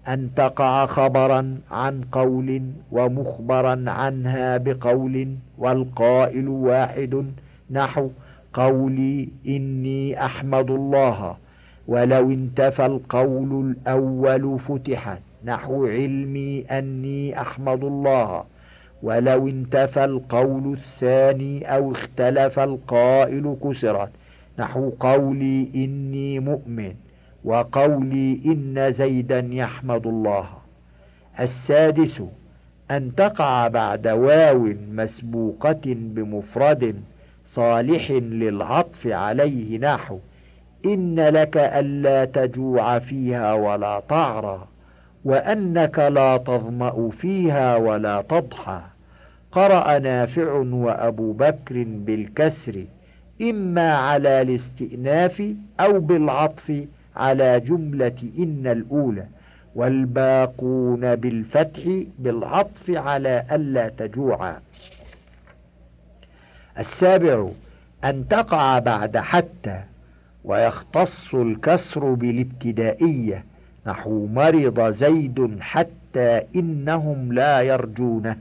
أن 0.09 0.31
تقع 0.37 0.87
خبرا 0.87 1.59
عن 1.71 2.01
قول 2.13 2.63
ومخبرا 2.93 3.85
عنها 3.91 4.57
بقول 4.57 5.35
والقائل 5.59 6.49
واحد. 6.49 7.25
نحو 7.71 8.11
قولي 8.55 9.29
إني 9.47 10.25
أحمد 10.25 10.71
الله 10.71 11.37
ولو 11.89 12.31
انتفى 12.31 12.87
القول 12.87 13.51
الأول 13.71 14.59
فتحت. 14.69 15.21
نحو 15.45 15.87
علمي 15.87 16.65
أني 16.71 17.41
أحمد 17.41 17.85
الله 17.85 18.45
ولو 19.03 19.49
انتفى 19.49 20.05
القول 20.05 20.73
الثاني 20.73 21.75
أو 21.75 21.93
اختلف 21.93 22.59
القائل 22.59 23.57
كسرت. 23.65 24.11
نحو 24.61 24.91
قولي 25.01 25.69
إني 25.75 26.41
مؤمن 26.41 26.95
وقولي 27.45 28.41
إن 28.47 28.93
زيدا 28.93 29.49
يحمد 29.51 30.07
الله. 30.07 30.47
السادس 31.41 32.23
أن 32.91 33.15
تقع 33.15 33.69
بعد 33.69 34.09
واو 34.09 34.75
مسبوقة 34.93 35.81
بمفرد 35.87 36.97
صالح 37.47 38.11
للعطف 38.11 39.07
عليه 39.07 39.79
نحو. 39.79 40.19
إن 40.85 41.21
لك 41.21 41.57
ألا 41.57 42.25
تجوع 42.25 42.99
فيها 42.99 43.53
ولا 43.55 44.03
تعرى 44.09 44.69
وأنك 45.25 45.99
لا 45.99 46.37
تظمأ 46.37 47.11
فيها 47.11 47.77
ولا 47.77 48.23
تضحى. 48.23 48.81
قرأ 49.53 49.99
نافع 49.99 50.53
وأبو 50.53 51.33
بكر 51.33 51.85
بالكسر 51.87 52.85
إما 53.41 53.95
على 53.95 54.43
الاستئناف 54.43 55.43
أو 55.81 56.01
بالعطف 56.01 56.85
على 57.17 57.61
جملة 57.61 58.17
إن 58.39 58.67
الأولى 58.67 59.27
والباقون 59.75 61.15
بالفتح 61.17 61.81
بالعطف 62.19 62.91
على 62.91 63.45
ألا 63.53 63.89
تجوعا. 63.89 64.57
السابع 66.79 67.49
أن 68.05 68.29
تقع 68.29 68.79
بعد 68.79 69.17
حتى 69.17 69.81
ويختص 70.45 71.35
الكسر 71.35 72.15
بالابتدائية 72.15 73.45
نحو 73.87 74.27
مرض 74.27 74.91
زيد 74.91 75.57
حتى 75.61 76.43
إنهم 76.57 77.33
لا 77.33 77.61
يرجونه 77.61 78.37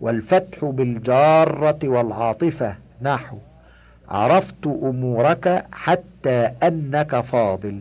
والفتح 0.00 0.64
بالجارة 0.64 1.78
والعاطفة 1.84 2.74
نحو 3.02 3.36
عرفت 4.08 4.66
أمورك 4.66 5.64
حتى 5.72 6.50
أنك 6.62 7.20
فاضل. 7.20 7.80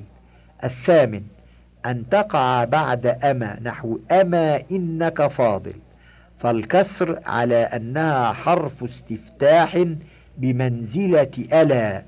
الثامن 0.64 1.22
أن 1.86 2.10
تقع 2.10 2.64
بعد 2.64 3.06
أما 3.08 3.60
نحو 3.64 4.00
أما 4.12 4.62
إنك 4.72 5.28
فاضل. 5.28 5.74
فالكسر 6.40 7.20
على 7.26 7.56
أنها 7.56 8.34
حرف 8.34 8.84
استفتاح 8.84 9.86
بمنزلة 10.38 11.32
ألا 11.54 12.02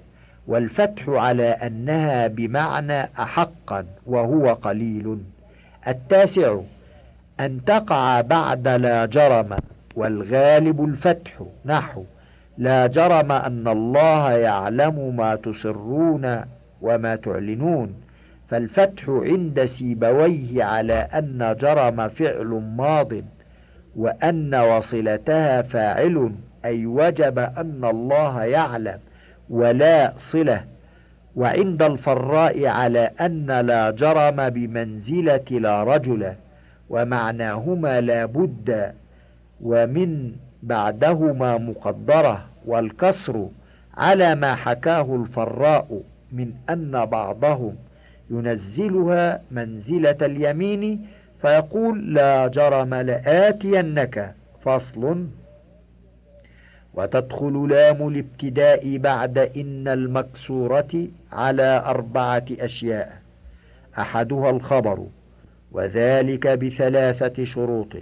والفتح 0.47 1.09
على 1.09 1.49
أنها 1.49 2.27
بمعنى 2.27 3.09
أحقا 3.19 3.85
وهو 4.05 4.53
قليل. 4.53 5.17
التاسع 5.87 6.59
أن 7.39 7.65
تقع 7.65 8.21
بعد 8.21 8.67
لا 8.67 9.05
جرم 9.05 9.57
والغالب 9.95 10.85
الفتح 10.85 11.43
نحو. 11.65 12.03
لا 12.57 12.87
جرم 12.87 13.31
أن 13.31 13.67
الله 13.67 14.31
يعلم 14.31 15.15
ما 15.15 15.35
تسرون 15.35 16.41
وما 16.81 17.15
تعلنون 17.15 17.93
فالفتح 18.49 19.09
عند 19.09 19.65
سيبويه 19.65 20.63
على 20.63 20.93
أن 20.93 21.55
جرم 21.59 22.07
فعل 22.07 22.47
ماض 22.77 23.13
وأن 23.95 24.55
وصلتها 24.55 25.61
فاعل 25.61 26.31
أي 26.65 26.85
وجب 26.85 27.39
أن 27.39 27.85
الله 27.85 28.43
يعلم 28.43 28.99
ولا 29.49 30.13
صلة. 30.17 30.63
وعند 31.35 31.81
الفراء 31.81 32.65
على 32.67 33.11
أن 33.21 33.51
لا 33.51 33.91
جرم 33.91 34.49
بمنزلة 34.49 35.45
لا 35.51 35.83
رجل 35.83 36.33
ومعناهما 36.89 38.01
لا 38.01 38.25
بد 38.25 38.93
ومن 39.61 40.31
بعدهما 40.65 41.57
مقدرة 41.57 42.45
والكسر 42.65 43.47
على 43.97 44.35
ما 44.35 44.55
حكاه 44.55 45.15
الفراء 45.15 46.01
من 46.31 46.53
أن 46.69 47.05
بعضهم 47.05 47.75
ينزلها 48.29 49.41
منزلة 49.51 50.17
اليمين 50.21 51.07
فيقول 51.41 52.13
لا 52.13 52.47
جرم 52.47 52.93
لآتينك 52.93 54.33
فصل. 54.63 55.25
وتدخل 56.93 57.67
لام 57.69 58.07
الابتداء 58.07 58.97
بعد 58.97 59.37
إن 59.37 59.87
المكسورة 59.87 61.07
على 61.31 61.83
أربعة 61.85 62.45
أشياء 62.51 63.21
أحدها 63.99 64.49
الخبر 64.49 65.07
وذلك 65.71 66.47
بثلاثة 66.47 67.43
شروط 67.43 67.93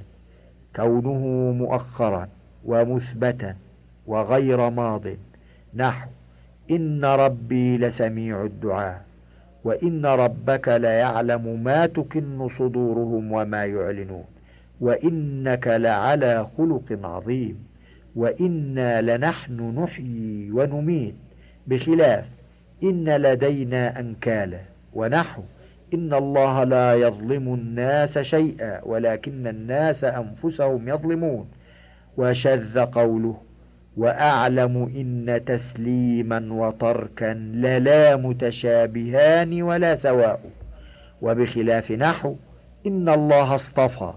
كونه 0.76 1.53
مؤخرا. 1.57 2.28
ومثبتا 2.66 3.55
وغير 4.07 4.70
ماض. 4.70 5.03
نحو 5.76 6.09
إن 6.72 7.05
ربي 7.05 7.78
لسميع 7.78 8.43
الدعاء 8.43 9.05
وإن 9.64 10.05
ربك 10.05 10.68
ليعلم 10.68 11.64
ما 11.64 11.86
تكن 11.86 12.49
صدورهم 12.49 13.32
وما 13.32 13.66
يعلنون 13.66 14.24
وإنك 14.82 15.68
لعلى 15.68 16.47
خلق 16.57 16.99
عظيم 17.03 17.68
وإنا 18.16 19.01
لنحن 19.01 19.80
نحيي 19.80 20.51
ونميت. 20.51 21.16
بخلاف 21.68 22.26
إن 22.84 23.09
لدينا 23.09 23.99
أنكالا. 23.99 24.59
ونحو 24.93 25.41
إن 25.93 26.14
الله 26.14 26.64
لا 26.64 26.93
يظلم 26.93 27.53
الناس 27.53 28.20
شيئا 28.20 28.82
ولكن 28.86 29.47
الناس 29.47 30.03
أنفسهم 30.03 30.89
يظلمون. 30.89 31.47
وشذ 32.18 32.80
قوله 32.80 33.38
وأعلم 33.97 34.78
إن 34.95 35.41
تسليما 35.45 36.47
وتركا 36.53 37.34
للا 37.34 38.16
متشابهان 38.16 39.61
ولا 39.61 39.95
سواء 39.95 40.39
وبخلاف 41.22 41.91
نحو 41.91 42.36
إن 42.88 43.09
الله 43.09 43.55
اصطفى 43.55 44.14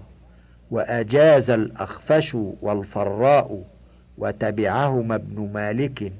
وأجاز 0.71 1.51
الأخفش 1.51 2.37
والفراء 2.61 3.63
وتبعهما 4.17 5.15
ابن 5.15 5.49
مالك 5.53 6.11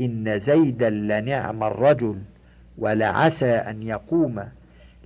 إن 0.00 0.38
زيدا 0.38 0.90
لنعم 0.90 1.64
الرجل 1.64 2.18
ولعسى 2.78 3.50
أن 3.50 3.82
يقوم 3.82 4.42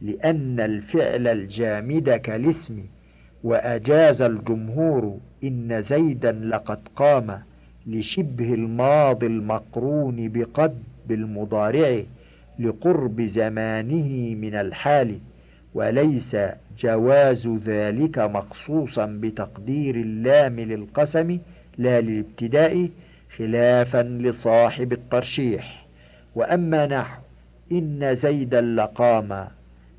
لأن 0.03 0.61
الفعل 0.61 1.29
الجامد 1.29 2.11
كالاسم 2.11 2.85
وأجاز 3.45 4.23
الجمهور 4.23 5.19
إن 5.45 5.83
زيدا 5.83 6.33
لقد 6.33 6.79
قام 6.97 7.39
لشبه 7.87 8.55
الماضي 8.55 9.27
المقرون 9.27 10.29
بقد 10.29 10.83
بالمضارع 11.09 12.03
لقرب 12.59 13.21
زمانه 13.21 14.35
من 14.35 14.55
الحال 14.55 15.19
وليس 15.75 16.37
جواز 16.79 17.49
ذلك 17.65 18.19
مخصوصا 18.19 19.07
بتقدير 19.07 19.95
اللام 19.95 20.61
للقسم 20.61 21.39
لا 21.79 22.01
للابتداء 22.01 22.89
خلافا 23.37 24.03
لصاحب 24.03 24.93
الترشيح. 24.93 25.87
وأما 26.35 26.87
نحو 26.87 27.21
إن 27.73 28.15
زيدا 28.15 28.61
لقام 28.61 29.47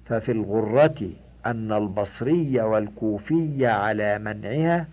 ففي 0.05 0.31
الغرة 0.31 1.09
أن 1.45 1.71
البصري 1.71 2.61
والكوفي 2.61 3.65
على 3.67 4.19
منعها 4.19 4.87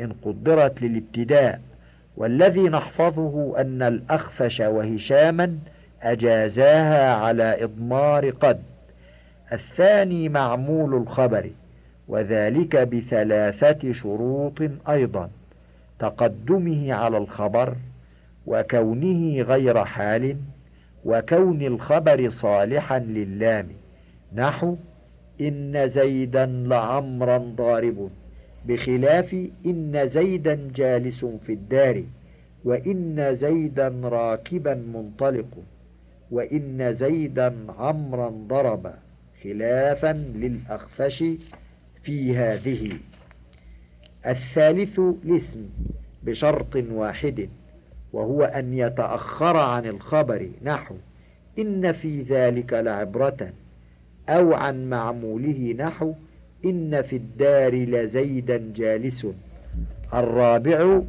إن 0.00 0.12
قدرت 0.24 0.82
للابتداء 0.82 1.60
والذي 2.16 2.60
نحفظه 2.60 3.60
أن 3.60 3.82
الأخفش 3.82 4.60
وهشاما 4.60 5.58
أجازاها 6.02 7.14
على 7.14 7.64
إضمار 7.64 8.30
قد. 8.30 8.62
الثاني 9.52 10.28
معمول 10.28 10.94
الخبر 10.94 11.50
وذلك 12.08 12.76
بثلاثة 12.76 13.92
شروط 13.92 14.62
أيضا 14.88 15.30
تقدمه 15.98 16.94
على 16.94 17.16
الخبر 17.16 17.74
وكونه 18.46 19.42
غير 19.42 19.84
حال 19.84 20.36
وكون 21.04 21.62
الخبر 21.62 22.28
صالحا 22.28 22.98
للام. 22.98 23.68
نحو 24.34 24.76
إن 25.40 25.88
زيدا 25.88 26.46
لعمرا 26.46 27.38
ضارب 27.38 28.10
بخلاف 28.68 29.36
إن 29.66 30.08
زيدا 30.08 30.68
جالس 30.74 31.24
في 31.24 31.52
الدار 31.52 32.04
وإن 32.64 33.34
زيدا 33.34 33.88
راكبا 34.04 34.74
منطلق 34.74 35.62
وإن 36.30 36.92
زيدا 36.92 37.54
عمرا 37.78 38.28
ضرب 38.30 38.94
خلافا 39.42 40.12
للأخفش 40.12 41.24
في 42.02 42.36
هذه. 42.36 42.98
الثالث 44.26 44.98
الاسم 44.98 45.68
بشرط 46.22 46.76
واحد 46.76 47.48
وهو 48.12 48.44
أن 48.44 48.74
يتأخر 48.74 49.56
عن 49.56 49.86
الخبر 49.86 50.48
نحو 50.62 50.94
إن 51.58 51.92
في 51.92 52.22
ذلك 52.22 52.72
لعبرة 52.72 53.52
أو 54.28 54.54
عن 54.54 54.90
معموله 54.90 55.74
نحو 55.78 56.14
إن 56.64 57.02
في 57.02 57.16
الدار 57.16 57.74
لزيدا 57.74 58.62
جالس. 58.76 59.26
الرابع 60.14 61.00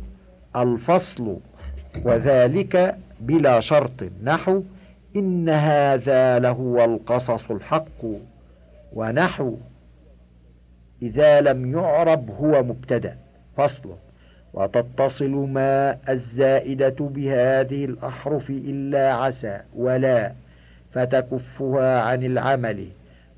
الفصل 0.56 1.38
وذلك 2.03 2.95
بلا 3.20 3.60
شرط. 3.60 4.03
نحو 4.24 4.64
إن 5.16 5.49
هذا 5.49 6.39
لهو 6.39 6.86
القصص 6.86 7.51
الحق. 7.51 8.06
ونحو 8.93 9.56
إذا 11.01 11.41
لم 11.41 11.74
يعرب 11.74 12.30
هو 12.30 12.64
مبتدأ. 12.64 13.18
فصل. 13.58 13.89
وتتصل 14.53 15.32
ما 15.32 15.97
الزائدة 16.10 16.95
بهذه 16.99 17.86
الأحرف 17.86 18.49
إلا 18.49 19.14
عسى. 19.14 19.60
ولا 19.76 20.32
فتكفها 20.91 22.01
عن 22.01 22.24
العمل. 22.24 22.88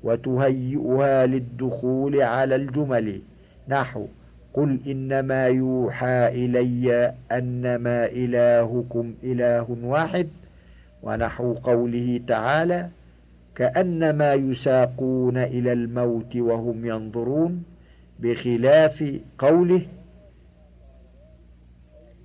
وتهيئها 0.02 1.26
للدخول 1.26 2.22
على 2.22 2.54
الجمل. 2.54 3.20
نحو 3.68 4.06
قل 4.54 4.80
إنما 4.86 5.46
يوحى 5.46 6.28
إلي 6.28 7.14
أنما 7.32 8.06
إلهكم 8.06 9.14
إله 9.24 9.76
واحد. 9.82 10.28
ونحو 11.02 11.54
قوله 11.54 12.20
تعالى 12.26 12.88
كأنما 13.54 14.34
يساقون 14.34 15.36
إلى 15.36 15.72
الموت 15.72 16.36
وهم 16.36 16.86
ينظرون. 16.86 17.64
بخلاف 18.20 19.14
قوله 19.38 19.82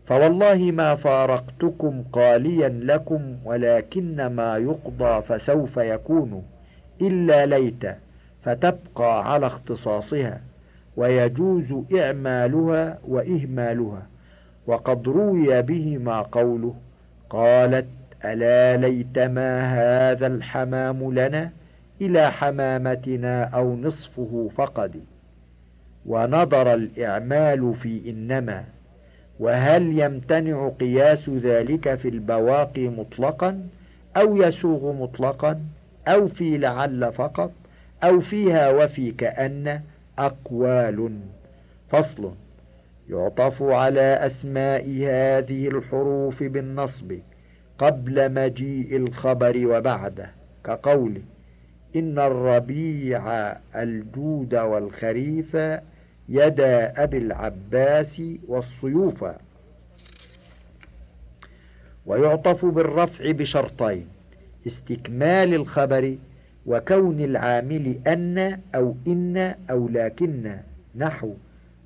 فوالله 0.06 0.72
ما 0.72 0.96
فارقتكم 0.96 2.04
قاليا 2.14 2.70
لكم 2.70 3.36
ولكن 3.46 4.26
ما 4.26 4.58
يقضى 4.58 5.22
فسوف 5.22 5.78
يكون. 5.78 6.44
إلا 7.08 7.46
ليت 7.46 7.84
فتبقى 8.44 9.32
على 9.34 9.48
اختصاصها 9.48 10.42
ويجوز 10.98 11.74
إعمالها 11.96 12.98
وإهمالها. 13.08 14.08
وقد 14.68 15.08
روي 15.08 15.62
بهما 15.62 16.22
قوله 16.22 16.76
قالت 17.30 17.86
ألا 18.26 18.78
ليتما 18.78 19.50
هذا 19.74 20.28
الحمام 20.28 21.14
لنا 21.14 21.50
إلى 22.02 22.32
حمامتنا 22.32 23.44
أو 23.44 23.76
نصفه 23.76 24.50
فقد. 24.56 25.04
ونظر 26.06 26.74
الإعمال 26.74 27.74
في 27.74 28.10
إنما. 28.10 28.64
وهل 29.40 30.00
يمتنع 30.00 30.70
قياس 30.80 31.30
ذلك 31.30 31.96
في 31.96 32.10
البواقي 32.10 32.88
مطلقا 32.88 33.68
أو 34.18 34.38
يسوغ 34.38 34.94
مطلقا؟ 35.04 35.60
أو 36.08 36.28
في 36.28 36.58
لعل 36.58 37.14
فقط 37.14 37.52
أو 38.04 38.20
فيها 38.20 38.70
وفي 38.70 39.12
كأن 39.12 39.82
أقوال. 40.20 41.20
فصل. 41.90 42.32
يعطف 43.10 43.62
على 43.64 44.02
أسماء 44.02 44.86
هذه 44.90 45.68
الحروف 45.68 46.44
بالنصب 46.44 47.14
قبل 47.78 48.34
مجيء 48.34 48.96
الخبر 48.98 49.68
وبعده 49.68 50.30
كقوله 50.66 51.22
إن 51.96 52.20
الربيع 52.20 53.52
الجود 53.76 54.56
والخريف 54.56 55.58
يدا 56.30 57.04
أبي 57.04 57.18
العباس 57.18 58.22
والصيوف. 58.48 59.26
ويعطف 62.06 62.66
بالرفع 62.66 63.32
بشرطين 63.32 64.08
استكمال 64.68 65.54
الخبر 65.54 66.18
وكون 66.66 67.20
العامل 67.22 68.00
أن 68.08 68.60
أو 68.76 68.96
إن 69.08 69.56
أو 69.70 69.88
لكن 69.90 70.58
نحو 70.96 71.34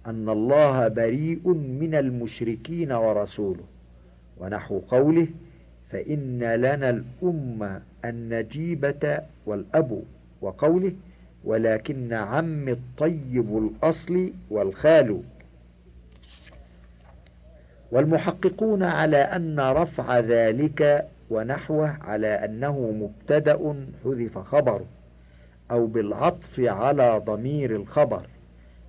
أن 0.07 0.29
الله 0.29 0.87
بريء 0.87 1.47
من 1.53 1.95
المشركين 1.95 2.91
ورسوله. 2.91 3.63
ونحو 4.37 4.79
قوله 4.79 5.27
فإن 5.89 6.39
لنا 6.43 6.89
الأم 6.89 7.81
النجيبة 8.05 9.19
والأب 9.45 10.03
وقوله 10.41 10.93
ولكن 11.43 12.13
عم 12.13 12.69
الطيب 12.69 13.57
الأصل 13.57 14.31
والخال. 14.49 15.21
والمحققون 17.91 18.83
على 18.83 19.17
أن 19.17 19.59
رفع 19.59 20.19
ذلك 20.19 21.07
ونحوه 21.29 21.97
على 22.01 22.27
أنه 22.27 22.91
مبتدأ 22.91 23.75
حذف 24.03 24.37
خبر 24.37 24.81
أو 25.71 25.87
بالعطف 25.87 26.59
على 26.59 27.21
ضمير 27.25 27.75
الخبر 27.75 28.27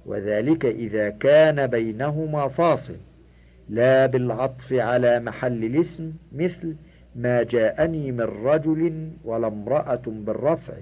وذلك 0.07 0.64
إذا 0.64 1.11
كان 1.11 1.66
بينهما 1.66 2.49
فاصل 2.49 2.97
لا 3.68 4.07
بالعطف 4.07 4.72
على 4.72 5.20
محل 5.20 5.64
الاسم 5.64 6.12
مثل 6.32 6.76
ما 7.16 7.43
جاءني 7.43 8.12
من 8.12 8.20
رجل 8.20 9.11
ولا 9.24 9.47
امرأة 9.47 10.03
بالرفع 10.07 10.74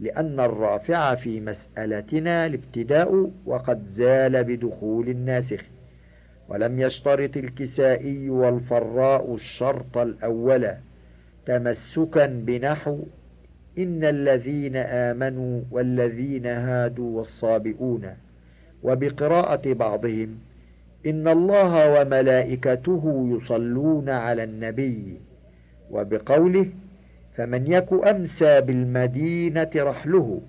لأن 0.00 0.40
الرافع 0.40 1.14
في 1.14 1.40
مسألتنا 1.40 2.46
الابتداء 2.46 3.30
وقد 3.46 3.86
زال 3.88 4.44
بدخول 4.44 5.08
الناسخ. 5.08 5.64
ولم 6.48 6.80
يشترط 6.80 7.36
الكسائي 7.36 8.30
والفراء 8.30 9.34
الشرط 9.34 9.98
الأول 9.98 10.72
تمسكا 11.46 12.26
بنحو 12.26 12.98
إن 13.78 14.04
الذين 14.04 14.76
آمنوا 14.76 15.60
والذين 15.70 16.46
هادوا 16.46 17.18
والصابئون 17.18 18.14
وبقراءة 18.82 19.72
بعضهم 19.72 20.38
إن 21.06 21.28
الله 21.28 22.00
وملائكته 22.00 23.28
يصلون 23.36 24.08
على 24.08 24.44
النبي 24.44 25.20
وبقوله 25.90 26.66
فمن 27.34 27.66
يك 27.72 27.92
أمسى 27.92 28.60
بالمدينة 28.60 29.70
رحله 29.76 30.40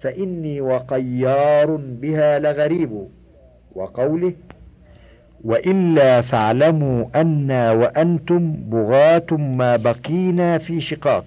فإني 0.00 0.60
وقيار 0.60 1.76
بها 1.76 2.38
لغريب 2.38 3.08
وقوله 3.74 4.32
وإلا 5.44 6.20
فاعلموا 6.20 7.04
أنا 7.14 7.72
وأنتم 7.72 8.52
بغاة 8.52 9.26
ما 9.30 9.76
بقينا 9.76 10.58
في 10.58 10.80
شقاق 10.80 11.24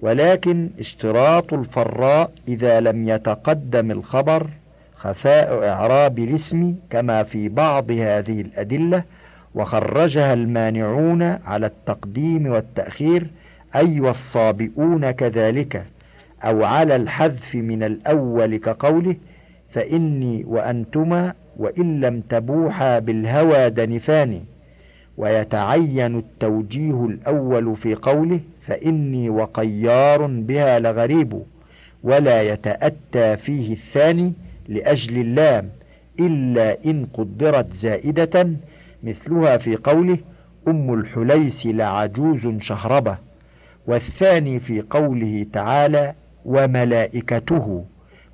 ولكن 0.00 0.70
اشتراط 0.78 1.52
الفراء 1.54 2.30
إذا 2.48 2.80
لم 2.80 3.08
يتقدم 3.08 3.90
الخبر 3.90 4.50
خفاء 4.96 5.68
إعراب 5.68 6.18
الاسم 6.18 6.74
كما 6.90 7.22
في 7.22 7.48
بعض 7.48 7.90
هذه 7.90 8.40
الأدلة 8.40 9.02
وخرجها 9.54 10.32
المانعون 10.34 11.22
على 11.22 11.66
التقديم 11.66 12.46
والتأخير 12.46 13.26
أي 13.76 14.00
والصابئون 14.00 15.10
كذلك 15.10 15.84
أو 16.44 16.64
على 16.64 16.96
الحذف 16.96 17.54
من 17.54 17.82
الأول 17.82 18.56
كقوله 18.56 19.16
فإني 19.72 20.44
وأنتما 20.46 21.34
وإن 21.56 22.00
لم 22.00 22.20
تبوحا 22.20 22.98
بالهوى 22.98 23.70
دنفان. 23.70 24.40
ويتعين 25.16 26.18
التوجيه 26.18 27.04
الأول 27.06 27.76
في 27.76 27.94
قوله 27.94 28.40
فإني 28.66 29.30
وقيار 29.30 30.26
بها 30.26 30.78
لغريب 30.78 31.42
ولا 32.02 32.42
يتأتى 32.42 33.36
فيه 33.36 33.72
الثاني 33.72 34.32
لأجل 34.68 35.20
اللام 35.20 35.68
إلا 36.20 36.76
إن 36.86 37.06
قدرت 37.14 37.76
زائدة. 37.76 38.50
مثلها 39.02 39.56
في 39.56 39.76
قوله 39.76 40.18
أم 40.68 40.94
الحليس 40.94 41.66
لعجوز 41.66 42.48
شهربة. 42.60 43.16
والثاني 43.86 44.60
في 44.60 44.80
قوله 44.90 45.46
تعالى 45.52 46.14
وملائكته 46.44 47.84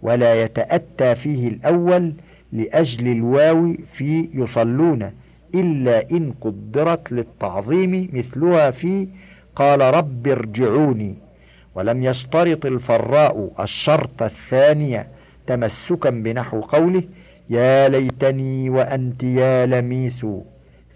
ولا 0.03 0.43
يتأتى 0.45 1.15
فيه 1.15 1.49
الأول 1.49 2.13
لأجل 2.53 3.09
الواو 3.13 3.75
في 3.93 4.29
يصلون 4.35 5.11
إلا 5.55 6.11
إن 6.11 6.33
قدرت 6.41 7.13
للتعظيم 7.13 8.09
مثلها 8.13 8.71
في 8.71 9.09
قال 9.57 9.81
رب 9.81 10.27
ارجعوني 10.29 11.15
ولم 11.75 12.05
يشترط 12.05 12.67
الفراء 12.67 13.51
الشرط 13.61 14.23
الثاني 14.23 15.05
تمسكا 15.47 16.11
بنحو 16.11 16.61
قوله 16.61 17.03
يا 17.51 17.89
ليتني 17.89 18.71
وأنت 18.71 19.23
يا 19.23 19.67
لميس 19.67 20.27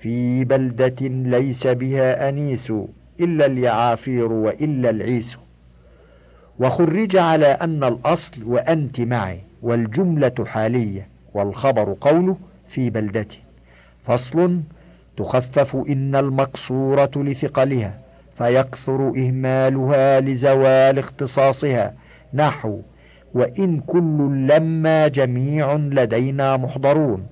في 0.01 0.45
بلدة 0.45 0.97
ليس 1.09 1.67
بها 1.67 2.29
أنيس 2.29 2.73
إلا 3.21 3.47
اليعافير 3.47 4.33
وإلا 4.33 4.91
العيس. 4.91 5.37
وخرج 6.59 7.17
على 7.17 7.47
أن 7.47 7.85
الأصل 7.85 8.45
وأنت 8.45 9.01
معي 9.01 9.39
والجملة 9.63 10.35
حالية. 10.47 11.09
والخبر 11.35 11.97
قوله 12.01 12.37
في 12.69 12.91
بلدته. 12.91 13.39
فصل 14.07 14.61
تخفف 15.17 15.77
إن 15.77 16.17
المقصورة 16.17 17.11
لثقلها 17.17 17.99
فيكثر 18.39 19.09
إهمالها 19.17 20.21
لزوال 20.21 20.99
اختصاصها. 20.99 21.95
نحو 22.35 22.81
وإن 23.35 23.81
كل 23.81 24.47
لما 24.49 25.09
جميع 25.09 25.75
لدينا 25.75 26.57
محضرون 26.57 27.27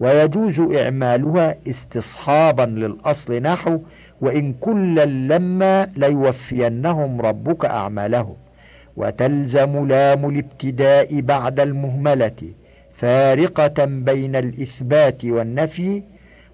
ويجوز 0.00 0.60
إعمالها 0.60 1.56
استصحابا 1.68 2.62
للأصل. 2.62 3.42
نحو 3.42 3.78
وإن 4.20 4.52
كلا 4.52 5.04
لما 5.04 5.88
ليوفينهم 5.96 7.20
ربك 7.20 7.64
أعمالهم 7.64 8.36
وتلزم 8.96 9.88
لام 9.88 10.28
الابتداء 10.28 11.20
بعد 11.20 11.60
المهملة. 11.60 12.52
فارقة 12.98 13.84
بين 13.84 14.36
الإثبات 14.36 15.24
والنفي 15.24 16.02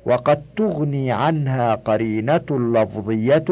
وقد 0.06 0.42
تغني 0.56 1.12
عنها 1.12 1.74
قرينة 1.74 2.46
لفظية 2.50 3.44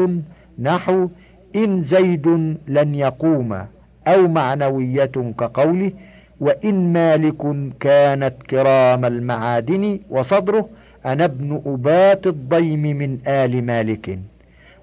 نحو 0.59 1.09
إن 1.55 1.83
زيد 1.83 2.27
لن 2.67 2.95
يقوم 2.95 3.65
أو 4.07 4.27
معنوية 4.27 5.11
كقوله 5.39 5.91
وإن 6.39 6.93
مالك 6.93 7.41
كانت 7.79 8.33
كرام 8.49 9.05
المعادن 9.05 9.99
وصدره 10.09 10.69
أنا 11.05 11.25
ابن 11.25 11.61
أبات 11.65 12.27
الضيم 12.27 12.81
من 12.81 13.17
آل 13.27 13.63
مالك. 13.65 14.19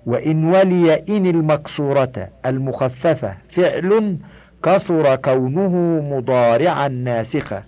وإن 0.07 0.45
ولي 0.45 0.95
إن 1.09 1.27
المكسورة 1.27 2.29
المخففة 2.47 3.35
فعل 3.49 4.17
كثر 4.63 5.17
كونه 5.17 5.75
مضارعا 6.13 6.89
ناسخا. 6.89 7.63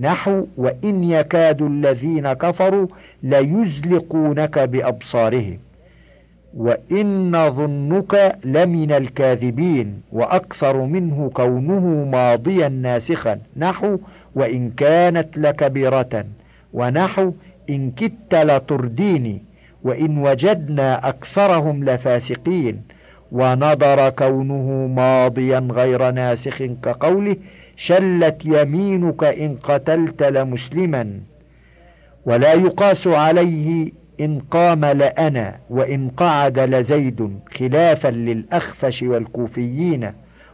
نحو 0.00 0.46
وإن 0.56 1.04
يكاد 1.04 1.62
الذين 1.62 2.32
كفروا 2.32 2.86
ليزلقونك 3.22 4.58
بأبصارهم. 4.58 5.58
وإن 6.56 7.50
ظنك 7.50 8.38
لمن 8.44 8.92
الكاذبين 8.92 10.02
وأكثر 10.12 10.84
منه 10.84 11.30
كونه 11.34 12.08
ماضيا 12.12 12.68
ناسخا. 12.68 13.38
نحو 13.56 13.98
وإن 14.34 14.70
كانت 14.70 15.38
لكبيرة 15.38 16.24
ونحو 16.72 17.32
إن 17.70 17.90
كدت 17.90 18.34
لترديني. 18.34 19.42
وإن 19.84 20.18
وجدنا 20.18 21.08
أكثرهم 21.08 21.84
لفاسقين. 21.84 22.82
ونظر 23.32 24.10
كونه 24.10 24.86
ماضيا 24.96 25.68
غير 25.70 26.10
ناسخ 26.10 26.62
كقوله 26.82 27.36
شلت 27.76 28.42
يمينك 28.44 29.24
إن 29.24 29.56
قتلت 29.62 30.22
لمسلما. 30.22 31.20
ولا 32.26 32.52
يقاس 32.52 33.06
عليه 33.06 33.92
إن 34.20 34.40
قام 34.50 34.84
لأنا 34.84 35.56
وإن 35.70 36.08
قعد 36.16 36.58
لزيد 36.58 37.38
خلافا 37.58 38.08
للأخفش 38.08 39.02
والكوفيين. 39.02 40.12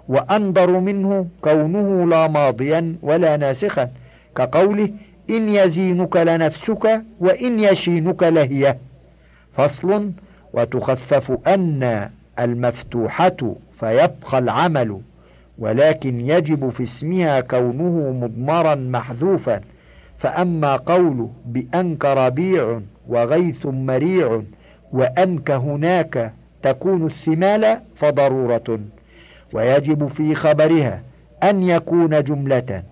وأنظر 0.08 0.80
منه 0.80 1.26
كونه 1.42 2.06
لا 2.06 2.28
ماضيا 2.28 2.96
ولا 3.02 3.36
ناسخا 3.36 3.90
كقوله 4.36 4.88
إن 5.30 5.48
يزينك 5.48 6.16
لنفسك 6.16 7.02
وإن 7.20 7.60
يشينك 7.60 8.22
لهي 8.22 8.76
فصل 9.56 10.10
وتخفف 10.52 11.48
أن 11.48 12.10
المفتوحة 12.38 13.54
فيبقى 13.80 14.38
العمل 14.38 15.00
ولكن 15.58 16.20
يجب 16.20 16.70
في 16.70 16.82
اسمها 16.82 17.40
كونه 17.40 18.12
مضمرا 18.12 18.74
محذوفا. 18.74 19.60
فأما 20.18 20.76
قوله 20.76 21.30
بأنك 21.46 22.04
ربيع 22.04 22.80
وغيث 23.08 23.66
مريع 23.66 24.42
وأنك 24.92 25.50
هناك 25.50 26.32
تكون 26.62 27.06
الثمال 27.06 27.78
فضرورة. 27.96 28.80
ويجب 29.52 30.08
في 30.08 30.34
خبرها 30.34 31.02
أن 31.42 31.62
يكون 31.62 32.22
جملة 32.22 32.82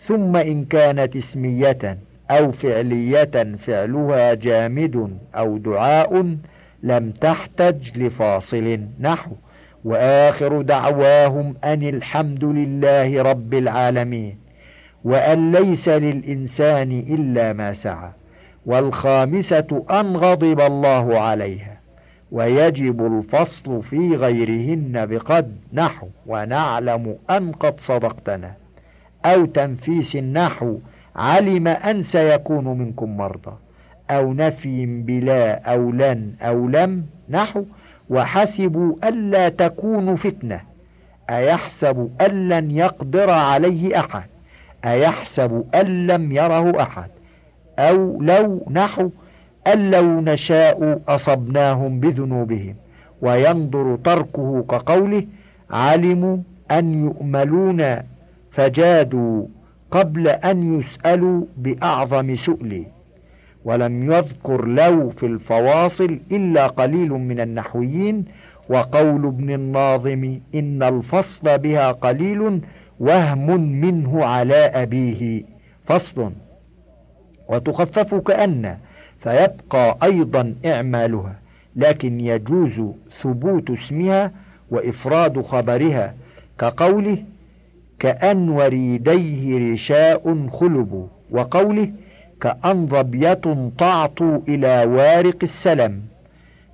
ثم 0.00 0.36
إن 0.36 0.64
كانت 0.64 1.16
اسمية 1.16 1.98
أو 2.30 2.52
فعلية 2.52 3.56
فعلها 3.56 4.34
جامد 4.34 5.18
أو 5.34 5.58
دعاء 5.58 6.36
لم 6.82 7.10
تحتج 7.10 7.98
لفاصل 7.98 8.80
نحو. 9.00 9.30
وآخر 9.84 10.62
دعواهم 10.62 11.54
أن 11.64 11.82
الحمد 11.82 12.44
لله 12.44 13.22
رب 13.22 13.54
العالمين. 13.54 14.38
وأن 15.04 15.52
ليس 15.52 15.88
للإنسان 15.88 16.90
إلا 16.92 17.52
ما 17.52 17.72
سعى. 17.72 18.10
والخامسة 18.66 19.84
أن 19.90 20.16
غضب 20.16 20.60
الله 20.60 21.20
عليها. 21.20 21.80
ويجب 22.32 23.06
الفصل 23.06 23.82
في 23.82 24.16
غيرهن 24.16 25.06
بقد 25.06 25.56
نحو. 25.72 26.06
ونعلم 26.26 27.16
أن 27.30 27.52
قد 27.52 27.80
صدقتنا. 27.80 28.54
أو 29.24 29.44
تنفيس 29.44 30.16
النحو. 30.16 30.78
علم 31.16 31.68
أن 31.68 32.02
سيكون 32.02 32.78
منكم 32.78 33.16
مرضى. 33.16 33.56
أو 34.10 34.32
نفي 34.32 34.86
بلا 34.86 35.72
أو 35.72 35.90
لن 35.90 36.32
أو 36.42 36.68
لم 36.68 37.06
نحو 37.30 37.64
وحسبوا 38.10 38.94
ألا 39.04 39.48
تكون 39.48 40.16
فتنة. 40.16 40.60
أيحسب 41.30 42.10
أن 42.20 42.48
لن 42.48 42.70
يقدر 42.70 43.30
عليه 43.30 44.00
أحد؟ 44.00 44.26
أيحسب 44.84 45.64
أن 45.74 46.06
لم 46.06 46.32
يره 46.32 46.82
أحد؟ 46.82 47.10
أو 47.78 48.22
لو 48.22 48.66
نحو 48.70 49.10
أن 49.66 49.90
لو 49.90 50.20
نشاء 50.20 51.00
أصبناهم 51.08 52.00
بذنوبهم. 52.00 52.74
وينظر 53.22 53.98
تركه 54.04 54.62
كقوله 54.62 55.24
علموا 55.70 56.36
أن 56.70 57.04
يؤملون 57.04 57.96
فجادوا 58.52 59.46
قبل 59.90 60.28
أن 60.28 60.80
يسألوا 60.80 61.44
بأعظم 61.56 62.36
سؤل 62.36 62.84
ولم 63.66 64.12
يذكر 64.12 64.64
لو 64.66 65.10
في 65.10 65.26
الفواصل 65.26 66.20
إلا 66.32 66.66
قليل 66.66 67.10
من 67.10 67.40
النحويين 67.40 68.24
وقول 68.68 69.26
ابن 69.26 69.54
الناظم 69.54 70.38
إن 70.54 70.82
الفصل 70.82 71.58
بها 71.58 71.92
قليل 71.92 72.60
وهم 73.00 73.60
منه 73.80 74.24
على 74.24 74.54
أبيه. 74.56 75.42
فصل. 75.86 76.32
وتخفف 77.48 78.14
كأن 78.14 78.76
فيبقى 79.20 79.96
أيضا 80.02 80.54
إعمالها 80.66 81.34
لكن 81.76 82.20
يجوز 82.20 82.82
ثبوت 83.10 83.70
اسمها 83.70 84.32
وإفراد 84.70 85.40
خبرها 85.42 86.14
كقوله 86.58 87.18
كأن 87.98 88.48
وريديه 88.48 89.72
رشاء 89.72 90.48
خلب 90.52 91.08
وقوله 91.30 91.90
كأن 92.40 92.86
ظبية 92.86 93.70
تعطو 93.78 94.40
إلى 94.48 94.84
وارق 94.84 95.36
السلم 95.42 96.02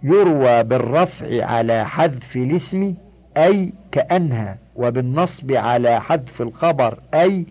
يروى 0.02 0.62
بالرفع 0.62 1.44
على 1.44 1.86
حذف 1.86 2.36
الاسم 2.36 2.94
أي 3.36 3.72
كأنها 3.92 4.58
وبالنصب 4.76 5.52
على 5.52 6.00
حذف 6.00 6.42
الخبر 6.42 6.98
أي 7.14 7.46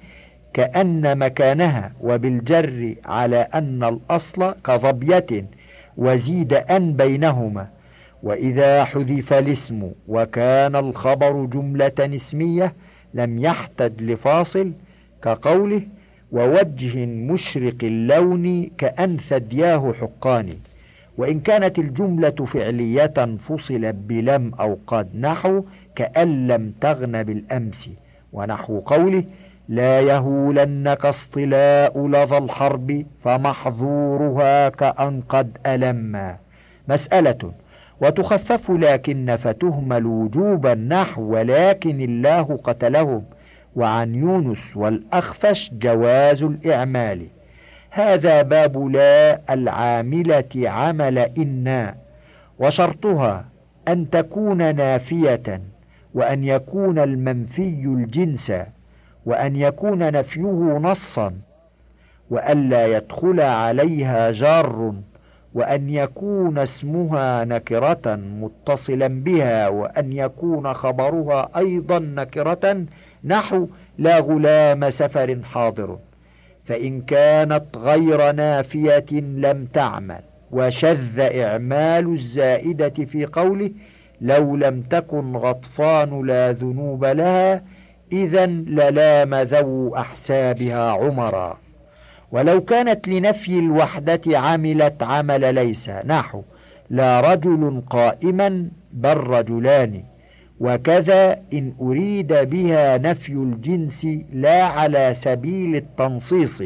كأن 0.53 1.17
مكانها 1.17 1.91
وبالجر 2.01 2.95
على 3.05 3.37
أن 3.37 3.83
الأصل 3.83 4.55
كظبية 4.65 5.45
وزيد 5.97 6.53
أن 6.53 6.93
بينهما. 6.93 7.67
وإذا 8.23 8.83
حذف 8.83 9.33
الاسم 9.33 9.91
وكان 10.07 10.75
الخبر 10.75 11.45
جملة 11.45 11.91
اسمية 11.99 12.73
لم 13.13 13.39
يحتج 13.39 14.01
لفاصل 14.01 14.71
كقوله 15.23 15.81
ووجه 16.31 17.05
مشرق 17.05 17.83
اللون 17.83 18.71
كأن 18.77 19.17
ثدياه 19.29 19.93
حقان. 20.01 20.53
وإن 21.17 21.39
كانت 21.39 21.79
الجملة 21.79 22.29
فعلية 22.53 23.35
فصلت 23.47 23.95
بلم 23.95 24.51
أو 24.59 24.77
قد 24.87 25.15
نحو 25.15 25.63
كأن 25.95 26.47
لم 26.47 26.73
تغن 26.81 27.23
بالأمس. 27.23 27.89
ونحو 28.33 28.79
قوله 28.79 29.23
لا 29.69 29.99
يهولنك 29.99 31.05
اصطلاء 31.05 32.07
لظى 32.07 32.37
الحرب 32.37 33.05
فمحظورها 33.23 34.69
كأن 34.69 35.21
قد 35.29 35.57
ألما 35.65 36.37
مسألة 36.87 37.51
وتخفف 38.01 38.71
لكن 38.71 39.35
فتهمل 39.35 40.05
وجوبا 40.05 40.73
نحو 40.75 41.21
ولكن 41.21 42.01
الله 42.01 42.59
قتلهم. 42.63 43.23
وعن 43.75 44.15
يونس 44.15 44.77
والأخفش 44.77 45.71
جواز 45.73 46.43
الإعمال. 46.43 47.27
هذا 47.89 48.41
باب 48.41 48.87
لا 48.87 49.41
العاملة 49.53 50.49
عمل 50.55 51.17
إنا 51.17 51.95
وشرطها 52.59 53.45
أن 53.87 54.09
تكون 54.09 54.75
نافية 54.75 55.61
وأن 56.13 56.43
يكون 56.43 56.99
المنفي 56.99 57.83
الجنس 57.85 58.53
وأن 59.25 59.55
يكون 59.55 60.11
نفيه 60.11 60.77
نصا 60.81 61.33
وألا 62.29 62.85
يدخل 62.87 63.39
عليها 63.41 64.31
جار 64.31 64.93
وأن 65.53 65.89
يكون 65.89 66.57
اسمها 66.57 67.45
نكرة 67.45 68.15
متصلا 68.15 69.07
بها 69.07 69.67
وأن 69.67 70.13
يكون 70.13 70.73
خبرها 70.73 71.49
أيضا 71.57 71.99
نكرة 71.99 72.85
نحو 73.23 73.67
لا 73.97 74.19
غلام 74.19 74.89
سفر 74.89 75.39
حاضر. 75.43 75.97
فإن 76.65 77.01
كانت 77.01 77.65
غير 77.75 78.31
نافية 78.31 79.05
لم 79.11 79.65
تعمل 79.65 80.21
وشذ 80.51 81.19
إعمال 81.19 82.13
الزائدة 82.13 83.05
في 83.05 83.25
قوله 83.25 83.71
لو 84.21 84.55
لم 84.55 84.81
تكن 84.81 85.35
غطفان 85.35 86.25
لا 86.25 86.51
ذنوب 86.51 87.05
لها 87.05 87.63
إذا 88.11 88.45
للام 88.45 89.35
ذو 89.35 89.95
أحسابها 89.95 90.91
عمرا. 90.91 91.57
ولو 92.31 92.61
كانت 92.61 93.07
لنفي 93.07 93.59
الوحدة 93.59 94.21
عملت 94.27 95.03
عمل 95.03 95.55
ليس 95.55 95.89
نحو 95.89 96.41
لا 96.89 97.33
رجل 97.33 97.81
قائما 97.89 98.69
بل 98.93 99.17
رجلان. 99.17 100.03
وكذا 100.61 101.39
إن 101.53 101.73
أريد 101.81 102.33
بها 102.33 102.97
نفي 102.97 103.33
الجنس 103.33 104.07
لا 104.33 104.63
على 104.63 105.13
سبيل 105.13 105.75
التنصيص 105.75 106.63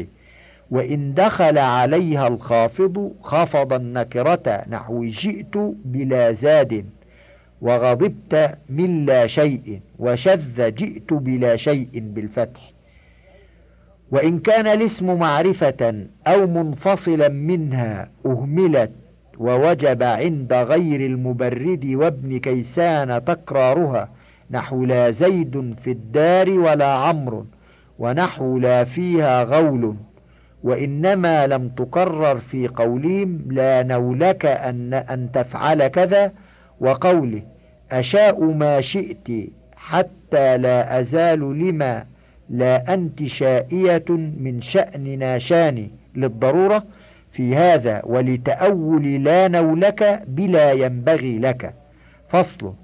وإن 0.70 1.14
دخل 1.14 1.58
عليها 1.58 2.28
الخافض 2.28 3.12
خفض 3.22 3.72
النكرة 3.72 4.64
نحو 4.68 5.04
جئت 5.04 5.56
بلا 5.84 6.32
زاد 6.32 6.84
وغضبت 7.60 8.58
من 8.68 9.06
لا 9.06 9.26
شيء 9.26 9.80
وشذ 9.98 10.74
جئت 10.74 11.12
بلا 11.12 11.56
شيء 11.56 11.88
بالفتح. 11.94 12.72
وإن 14.10 14.38
كان 14.38 14.66
الاسم 14.66 15.18
معرفة 15.18 16.06
أو 16.26 16.46
منفصلا 16.46 17.28
منها 17.28 18.08
أهملت 18.26 18.90
ووجب 19.38 20.02
عند 20.02 20.52
غير 20.52 21.00
المبرد 21.00 21.84
وابن 21.94 22.38
كيسان 22.38 23.24
تكرارها 23.24 24.08
نحو 24.50 24.84
لا 24.84 25.10
زيد 25.10 25.74
في 25.82 25.90
الدار 25.90 26.50
ولا 26.50 26.86
عمرو 26.86 27.46
ونحو 27.98 28.58
لا 28.58 28.84
فيها 28.84 29.42
غول 29.44 29.96
وإنما 30.62 31.46
لم 31.46 31.68
تكرر 31.68 32.38
في 32.38 32.68
قولهم 32.68 33.42
لا 33.50 33.82
نولك 33.82 34.46
أن, 34.46 34.94
أن 34.94 35.32
تفعل 35.32 35.86
كذا 35.86 36.32
وقوله 36.80 37.42
أشاء 37.92 38.44
ما 38.44 38.80
شئت 38.80 39.28
حتى 39.76 40.58
لا 40.58 41.00
أزال 41.00 41.40
لما 41.40 42.04
لا 42.50 42.94
أنت 42.94 43.24
شائية 43.24 44.04
من 44.40 44.60
شأن 44.60 45.18
ناشاني 45.18 45.90
للضرورة. 46.14 46.84
في 47.36 47.56
هذا 47.56 48.02
ولتأول 48.04 49.24
لا 49.24 49.48
نولك 49.48 50.22
بلا 50.28 50.72
ينبغي 50.72 51.38
لك. 51.38 51.74
فصل 52.28 52.74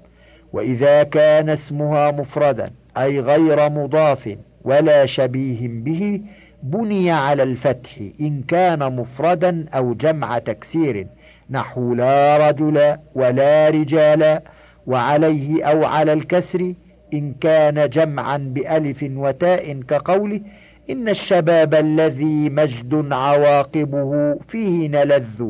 وإذا 0.53 1.03
كان 1.03 1.49
اسمها 1.49 2.11
مفردا 2.11 2.71
أي 2.97 3.19
غير 3.19 3.69
مضاف 3.69 4.37
ولا 4.63 5.05
شبيه 5.05 5.67
به 5.67 6.21
بني 6.63 7.11
على 7.11 7.43
الفتح 7.43 7.89
إن 8.21 8.43
كان 8.47 8.95
مفردا 8.95 9.65
أو 9.73 9.93
جمع 9.93 10.39
تكسير. 10.39 11.07
نحو 11.49 11.93
لا 11.93 12.49
رجل 12.49 12.97
ولا 13.15 13.69
رجال 13.69 14.39
وعليه 14.87 15.63
أو 15.63 15.85
على 15.85 16.13
الكسر 16.13 16.73
إن 17.13 17.33
كان 17.41 17.89
جمعا 17.89 18.37
بألف 18.37 19.05
وتاء 19.11 19.81
كقوله 19.81 20.41
إن 20.89 21.09
الشباب 21.09 21.73
الذي 21.73 22.49
مجد 22.49 23.07
عواقبه 23.11 24.35
فيه 24.47 24.89
نلذ 24.89 25.43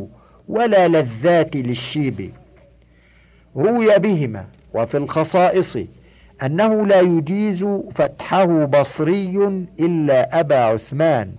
ولا 0.48 0.88
لذات 0.88 1.56
للشيب. 1.56 2.32
روي 3.56 4.00
بهما 4.00 4.46
وفي 4.74 4.98
الخصائص 4.98 5.78
أنه 6.44 6.86
لا 6.88 7.00
يجيز 7.00 7.64
فتحه 7.96 8.66
بصري 8.66 9.64
إلا 9.80 10.40
أبا 10.40 10.56
عثمان 10.56 11.32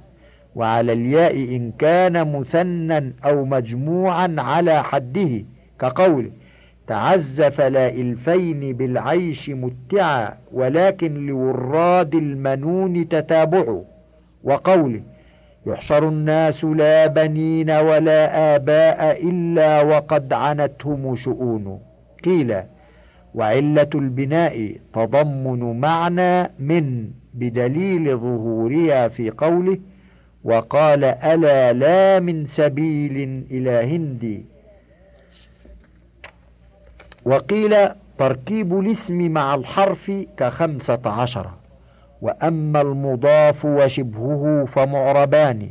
وعلى 0.55 0.93
الياء 0.93 1.35
إن 1.35 1.73
كان 1.79 2.39
مثنى 2.39 3.13
أو 3.25 3.45
مجموعا 3.45 4.35
على 4.39 4.85
حده 4.85 5.45
كقوله 5.81 6.31
تعزف 6.87 7.61
لا 7.61 7.89
إلفين 7.89 8.73
بالعيش 8.73 9.51
متعا 9.51 10.35
ولكن 10.53 11.27
لوراد 11.27 12.15
المنون 12.15 13.09
تتابع. 13.09 13.79
وقوله 14.45 15.03
يحشر 15.67 16.09
الناس 16.09 16.65
لا 16.65 17.07
بنين 17.07 17.71
ولا 17.71 18.55
آباء 18.57 19.29
إلا 19.29 19.83
وقد 19.83 20.33
عنتهم 20.33 21.17
شؤون. 21.17 21.81
قيل 22.25 22.63
وعلة 23.35 23.91
البناء 23.95 24.77
تضمن 24.93 25.81
معنى 25.81 26.51
من 26.59 27.11
بدليل 27.35 28.17
ظهورها 28.17 29.09
في 29.09 29.31
قوله 29.31 29.79
وقال 30.45 31.05
ألا 31.05 31.73
لا 31.73 32.21
من 32.21 32.47
سبيل 32.47 33.45
إلى 33.51 33.97
هندي 33.97 34.45
وقيل 37.25 37.89
تركيب 38.19 38.81
الاسم 38.81 39.31
مع 39.31 39.55
الحرف 39.55 40.13
كخمسة 40.37 41.01
عشر. 41.07 41.51
وأما 42.23 42.81
المضاف 42.81 43.65
وشبهه 43.65 44.65
فمعربان 44.65 45.71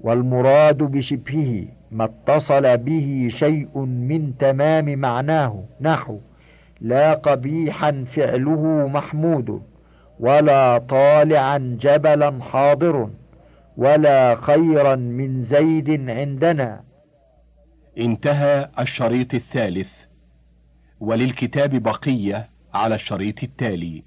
والمراد 0.00 0.78
بشبهه 0.78 1.64
ما 1.90 2.04
اتصل 2.04 2.76
به 2.76 3.28
شيء 3.30 3.78
من 3.78 4.38
تمام 4.38 4.98
معناه 4.98 5.64
نحو 5.80 6.18
لا 6.80 7.14
قبيحا 7.14 8.04
فعله 8.06 8.88
محمود 8.88 9.62
ولا 10.20 10.78
طالعا 10.78 11.78
جبلا 11.80 12.42
حاضر 12.42 13.08
ولا 13.76 14.34
خيرا 14.34 14.96
من 14.96 15.42
زيد 15.42 16.10
عندنا. 16.10 16.80
انتهى 17.98 18.68
الشريط 18.78 19.34
الثالث. 19.34 20.03
وللكتاب 21.04 21.82
بقية 21.82 22.50
على 22.74 22.94
الشريط 22.94 23.42
التالي. 23.42 24.04